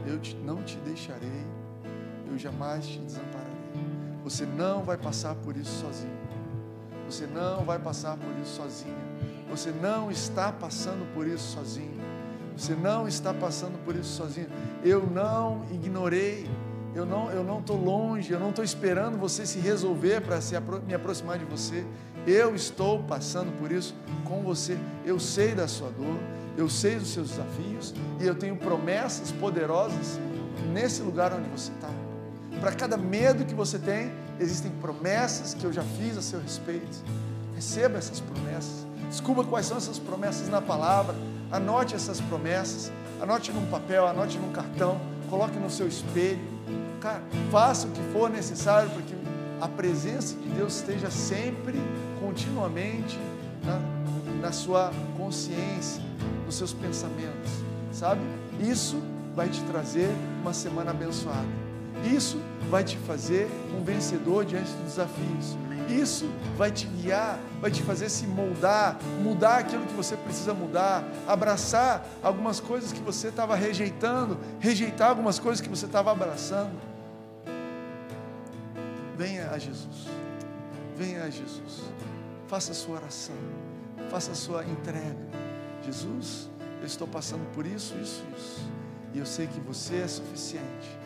Eu 0.06 0.18
te, 0.18 0.34
não 0.36 0.62
te 0.62 0.76
deixarei, 0.78 1.46
eu 2.28 2.36
jamais 2.36 2.86
te 2.86 2.98
desampararei. 2.98 3.44
Você 4.24 4.44
não 4.44 4.82
vai 4.82 4.96
passar 4.96 5.34
por 5.36 5.56
isso 5.56 5.80
sozinho. 5.80 6.18
Você 7.06 7.26
não 7.26 7.64
vai 7.64 7.78
passar 7.78 8.16
por 8.16 8.30
isso 8.42 8.56
sozinha. 8.56 8.96
Você 9.54 9.70
não 9.70 10.10
está 10.10 10.50
passando 10.50 11.06
por 11.14 11.28
isso 11.28 11.52
sozinho. 11.52 12.02
Você 12.56 12.74
não 12.74 13.06
está 13.06 13.32
passando 13.32 13.78
por 13.84 13.94
isso 13.94 14.16
sozinho. 14.16 14.48
Eu 14.82 15.06
não 15.06 15.64
ignorei. 15.72 16.50
Eu 16.92 17.06
não 17.06 17.30
eu 17.30 17.44
não 17.44 17.60
estou 17.60 17.76
longe. 17.76 18.32
Eu 18.32 18.40
não 18.40 18.50
estou 18.50 18.64
esperando 18.64 19.16
você 19.16 19.46
se 19.46 19.60
resolver 19.60 20.22
para 20.22 20.40
se 20.40 20.56
me 20.88 20.92
aproximar 20.92 21.38
de 21.38 21.44
você. 21.44 21.86
Eu 22.26 22.52
estou 22.56 23.04
passando 23.04 23.56
por 23.60 23.70
isso 23.70 23.94
com 24.24 24.42
você. 24.42 24.76
Eu 25.04 25.20
sei 25.20 25.54
da 25.54 25.68
sua 25.68 25.90
dor. 25.90 26.18
Eu 26.56 26.68
sei 26.68 26.96
dos 26.96 27.12
seus 27.12 27.30
desafios 27.30 27.94
e 28.20 28.26
eu 28.26 28.34
tenho 28.34 28.56
promessas 28.56 29.30
poderosas 29.30 30.18
nesse 30.72 31.00
lugar 31.00 31.32
onde 31.32 31.48
você 31.48 31.70
está. 31.70 31.90
Para 32.60 32.72
cada 32.72 32.96
medo 32.96 33.44
que 33.44 33.54
você 33.54 33.78
tem, 33.78 34.12
existem 34.40 34.72
promessas 34.80 35.54
que 35.54 35.64
eu 35.64 35.72
já 35.72 35.82
fiz 35.82 36.16
a 36.16 36.22
seu 36.22 36.40
respeito. 36.40 37.04
Receba 37.54 37.98
essas 37.98 38.20
promessas. 38.20 38.93
Descubra 39.14 39.44
quais 39.44 39.66
são 39.66 39.76
essas 39.76 39.98
promessas 39.98 40.48
na 40.48 40.60
palavra 40.60 41.14
Anote 41.54 41.94
essas 41.94 42.20
promessas, 42.20 42.90
anote 43.20 43.52
num 43.52 43.64
papel, 43.66 44.08
anote 44.08 44.38
num 44.38 44.50
cartão, 44.50 45.00
coloque 45.30 45.56
no 45.56 45.70
seu 45.70 45.86
espelho. 45.86 46.40
Cara, 47.00 47.22
faça 47.48 47.86
o 47.86 47.90
que 47.92 48.00
for 48.12 48.28
necessário 48.28 48.90
para 48.90 49.02
que 49.02 49.14
a 49.60 49.68
presença 49.68 50.34
de 50.34 50.48
Deus 50.48 50.74
esteja 50.74 51.12
sempre, 51.12 51.78
continuamente 52.20 53.16
na, 53.64 53.78
na 54.40 54.50
sua 54.50 54.90
consciência, 55.16 56.02
nos 56.44 56.56
seus 56.56 56.72
pensamentos, 56.72 57.52
sabe? 57.92 58.20
Isso 58.58 59.00
vai 59.36 59.48
te 59.48 59.62
trazer 59.62 60.10
uma 60.42 60.52
semana 60.52 60.90
abençoada. 60.90 61.46
Isso 62.04 62.36
vai 62.68 62.82
te 62.82 62.96
fazer 62.96 63.48
um 63.78 63.84
vencedor 63.84 64.44
diante 64.44 64.72
dos 64.72 64.94
desafios. 64.94 65.56
Isso 65.88 66.30
vai 66.56 66.70
te 66.70 66.86
guiar, 66.86 67.38
vai 67.60 67.70
te 67.70 67.82
fazer 67.82 68.08
se 68.08 68.26
moldar, 68.26 68.98
mudar 69.22 69.58
aquilo 69.58 69.84
que 69.86 69.92
você 69.94 70.16
precisa 70.16 70.54
mudar, 70.54 71.04
abraçar 71.26 72.06
algumas 72.22 72.60
coisas 72.60 72.92
que 72.92 73.00
você 73.00 73.28
estava 73.28 73.54
rejeitando, 73.54 74.38
rejeitar 74.60 75.10
algumas 75.10 75.38
coisas 75.38 75.60
que 75.60 75.68
você 75.68 75.86
estava 75.86 76.10
abraçando. 76.10 76.72
Venha 79.16 79.50
a 79.50 79.58
Jesus, 79.58 80.08
venha 80.96 81.22
a 81.22 81.30
Jesus, 81.30 81.82
faça 82.48 82.72
a 82.72 82.74
sua 82.74 82.96
oração, 82.96 83.36
faça 84.10 84.32
a 84.32 84.34
sua 84.34 84.64
entrega. 84.64 85.16
Jesus, 85.84 86.50
eu 86.80 86.86
estou 86.86 87.06
passando 87.06 87.44
por 87.52 87.66
isso, 87.66 87.94
isso, 88.02 88.24
isso, 88.36 88.60
e 89.12 89.18
eu 89.18 89.26
sei 89.26 89.46
que 89.46 89.60
você 89.60 89.96
é 89.96 90.08
suficiente. 90.08 90.98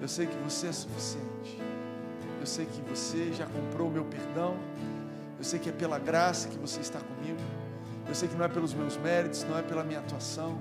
Eu 0.00 0.06
sei 0.06 0.26
que 0.26 0.36
você 0.38 0.68
é 0.68 0.72
suficiente. 0.72 1.58
Eu 2.48 2.54
sei 2.54 2.64
que 2.64 2.80
você 2.88 3.30
já 3.34 3.44
comprou 3.44 3.88
o 3.88 3.90
meu 3.90 4.06
perdão. 4.06 4.56
Eu 5.36 5.44
sei 5.44 5.58
que 5.58 5.68
é 5.68 5.72
pela 5.72 5.98
graça 5.98 6.48
que 6.48 6.56
você 6.56 6.80
está 6.80 6.98
comigo. 6.98 7.38
Eu 8.08 8.14
sei 8.14 8.26
que 8.26 8.34
não 8.34 8.42
é 8.46 8.48
pelos 8.48 8.72
meus 8.72 8.96
méritos, 8.96 9.44
não 9.44 9.58
é 9.58 9.60
pela 9.60 9.84
minha 9.84 9.98
atuação. 9.98 10.58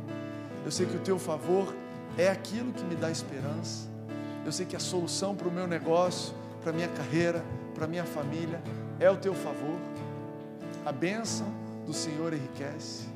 Eu 0.66 0.70
sei 0.70 0.86
que 0.86 0.98
o 0.98 1.00
teu 1.00 1.18
favor 1.18 1.74
é 2.18 2.28
aquilo 2.28 2.74
que 2.74 2.84
me 2.84 2.94
dá 2.94 3.10
esperança. 3.10 3.88
Eu 4.46 4.52
sei 4.52 4.66
que 4.66 4.76
a 4.76 4.82
solução 4.82 5.34
para 5.34 5.48
o 5.48 5.52
meu 5.52 5.66
negócio, 5.66 6.34
para 6.62 6.72
a 6.72 6.74
minha 6.74 6.90
carreira, 6.90 7.42
para 7.74 7.86
a 7.86 7.88
minha 7.88 8.04
família 8.04 8.62
é 9.00 9.10
o 9.10 9.16
teu 9.16 9.34
favor. 9.34 9.80
A 10.86 10.92
bênção 10.92 11.48
do 11.86 11.94
Senhor 11.94 12.34
enriquece. 12.34 13.08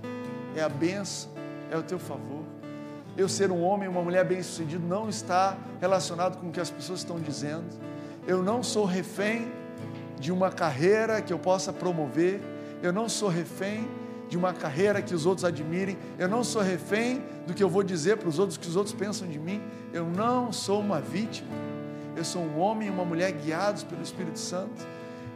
É 0.56 0.64
a 0.64 0.70
bênção, 0.70 1.30
é 1.70 1.76
o 1.76 1.84
teu 1.84 2.00
favor. 2.00 2.46
Eu 3.18 3.28
ser 3.28 3.52
um 3.52 3.62
homem, 3.64 3.90
uma 3.90 4.02
mulher 4.02 4.24
bem-sucedido 4.24 4.88
não 4.88 5.10
está 5.10 5.58
relacionado 5.82 6.40
com 6.40 6.48
o 6.48 6.52
que 6.54 6.62
as 6.62 6.72
pessoas 6.72 7.00
estão 7.00 7.20
dizendo 7.20 7.91
eu 8.28 8.44
não 8.44 8.62
sou 8.62 8.86
refém 8.86 9.52
de 10.20 10.32
uma 10.32 10.52
carreira 10.52 11.22
que 11.22 11.34
eu 11.34 11.40
possa 11.40 11.74
promover, 11.74 12.40
eu 12.82 12.94
não 12.94 13.10
sou 13.10 13.30
refém 13.30 13.88
de 14.30 14.38
uma 14.38 14.54
carreira 14.54 15.02
que 15.02 15.14
os 15.14 15.26
outros 15.26 15.44
admirem, 15.44 15.98
eu 16.18 16.30
não 16.30 16.44
sou 16.44 16.62
refém 16.62 17.22
do 17.46 17.54
que 17.54 17.62
eu 17.64 17.70
vou 17.70 17.84
dizer 17.84 18.18
para 18.18 18.30
os 18.30 18.40
outros, 18.40 18.58
que 18.58 18.68
os 18.68 18.76
outros 18.76 18.96
pensam 18.96 19.28
de 19.28 19.38
mim, 19.38 19.62
eu 19.92 20.06
não 20.06 20.54
sou 20.54 20.80
uma 20.80 21.02
vítima, 21.02 21.50
eu 22.16 22.24
sou 22.24 22.42
um 22.42 22.60
homem 22.60 22.88
e 22.88 22.92
uma 22.92 23.04
mulher 23.04 23.32
guiados 23.32 23.84
pelo 23.84 24.02
Espírito 24.02 24.40
Santo, 24.40 24.86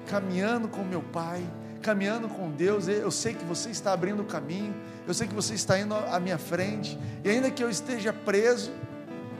caminhando 0.07 0.67
com 0.67 0.83
meu 0.83 1.01
Pai, 1.01 1.43
caminhando 1.81 2.27
com 2.27 2.49
Deus. 2.51 2.87
Eu 2.87 3.11
sei 3.11 3.33
que 3.33 3.43
você 3.43 3.69
está 3.69 3.91
abrindo 3.91 4.21
o 4.21 4.25
caminho, 4.25 4.73
eu 5.07 5.13
sei 5.13 5.27
que 5.27 5.33
você 5.33 5.53
está 5.53 5.79
indo 5.79 5.93
à 5.93 6.19
minha 6.19 6.37
frente, 6.37 6.97
e 7.23 7.29
ainda 7.29 7.51
que 7.51 7.63
eu 7.63 7.69
esteja 7.69 8.13
preso, 8.13 8.71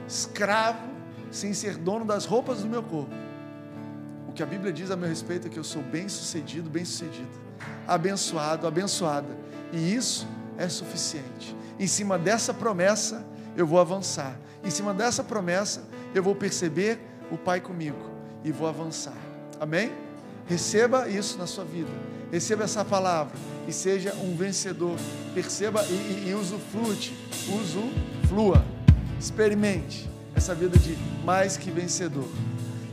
escravo, 0.06 0.80
sem 1.30 1.52
ser 1.52 1.76
dono 1.76 2.04
das 2.04 2.24
roupas 2.24 2.60
do 2.60 2.68
meu 2.68 2.82
corpo, 2.82 3.10
que 4.36 4.42
a 4.42 4.46
Bíblia 4.46 4.70
diz 4.70 4.90
a 4.90 4.96
meu 4.96 5.08
respeito 5.08 5.46
é 5.46 5.50
que 5.50 5.58
eu 5.58 5.64
sou 5.64 5.80
bem-sucedido, 5.80 6.68
bem-sucedido, 6.68 7.26
abençoado, 7.88 8.66
abençoada, 8.66 9.34
e 9.72 9.94
isso 9.94 10.28
é 10.58 10.68
suficiente. 10.68 11.56
Em 11.78 11.86
cima 11.86 12.18
dessa 12.18 12.52
promessa, 12.52 13.26
eu 13.56 13.66
vou 13.66 13.80
avançar. 13.80 14.38
Em 14.62 14.70
cima 14.70 14.92
dessa 14.92 15.24
promessa, 15.24 15.82
eu 16.14 16.22
vou 16.22 16.34
perceber 16.34 17.00
o 17.30 17.38
Pai 17.38 17.60
comigo 17.60 18.10
e 18.44 18.52
vou 18.52 18.68
avançar. 18.68 19.16
Amém? 19.58 19.90
Receba 20.46 21.08
isso 21.08 21.38
na 21.38 21.46
sua 21.46 21.64
vida. 21.64 21.90
Receba 22.30 22.64
essa 22.64 22.84
palavra 22.84 23.34
e 23.66 23.72
seja 23.72 24.14
um 24.16 24.36
vencedor. 24.36 24.98
Perceba 25.34 25.82
e, 25.84 25.92
e, 25.92 26.28
e 26.28 26.34
usufrute, 26.34 27.16
usuflua. 27.48 28.62
Experimente 29.18 30.08
essa 30.34 30.54
vida 30.54 30.78
de 30.78 30.94
mais 31.24 31.56
que 31.56 31.70
vencedor. 31.70 32.28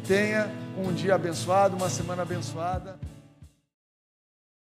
Tenha 0.07 0.62
um 0.77 0.93
dia 0.93 1.15
abençoado, 1.15 1.75
uma 1.75 1.89
semana 1.89 2.23
abençoada. 2.23 2.97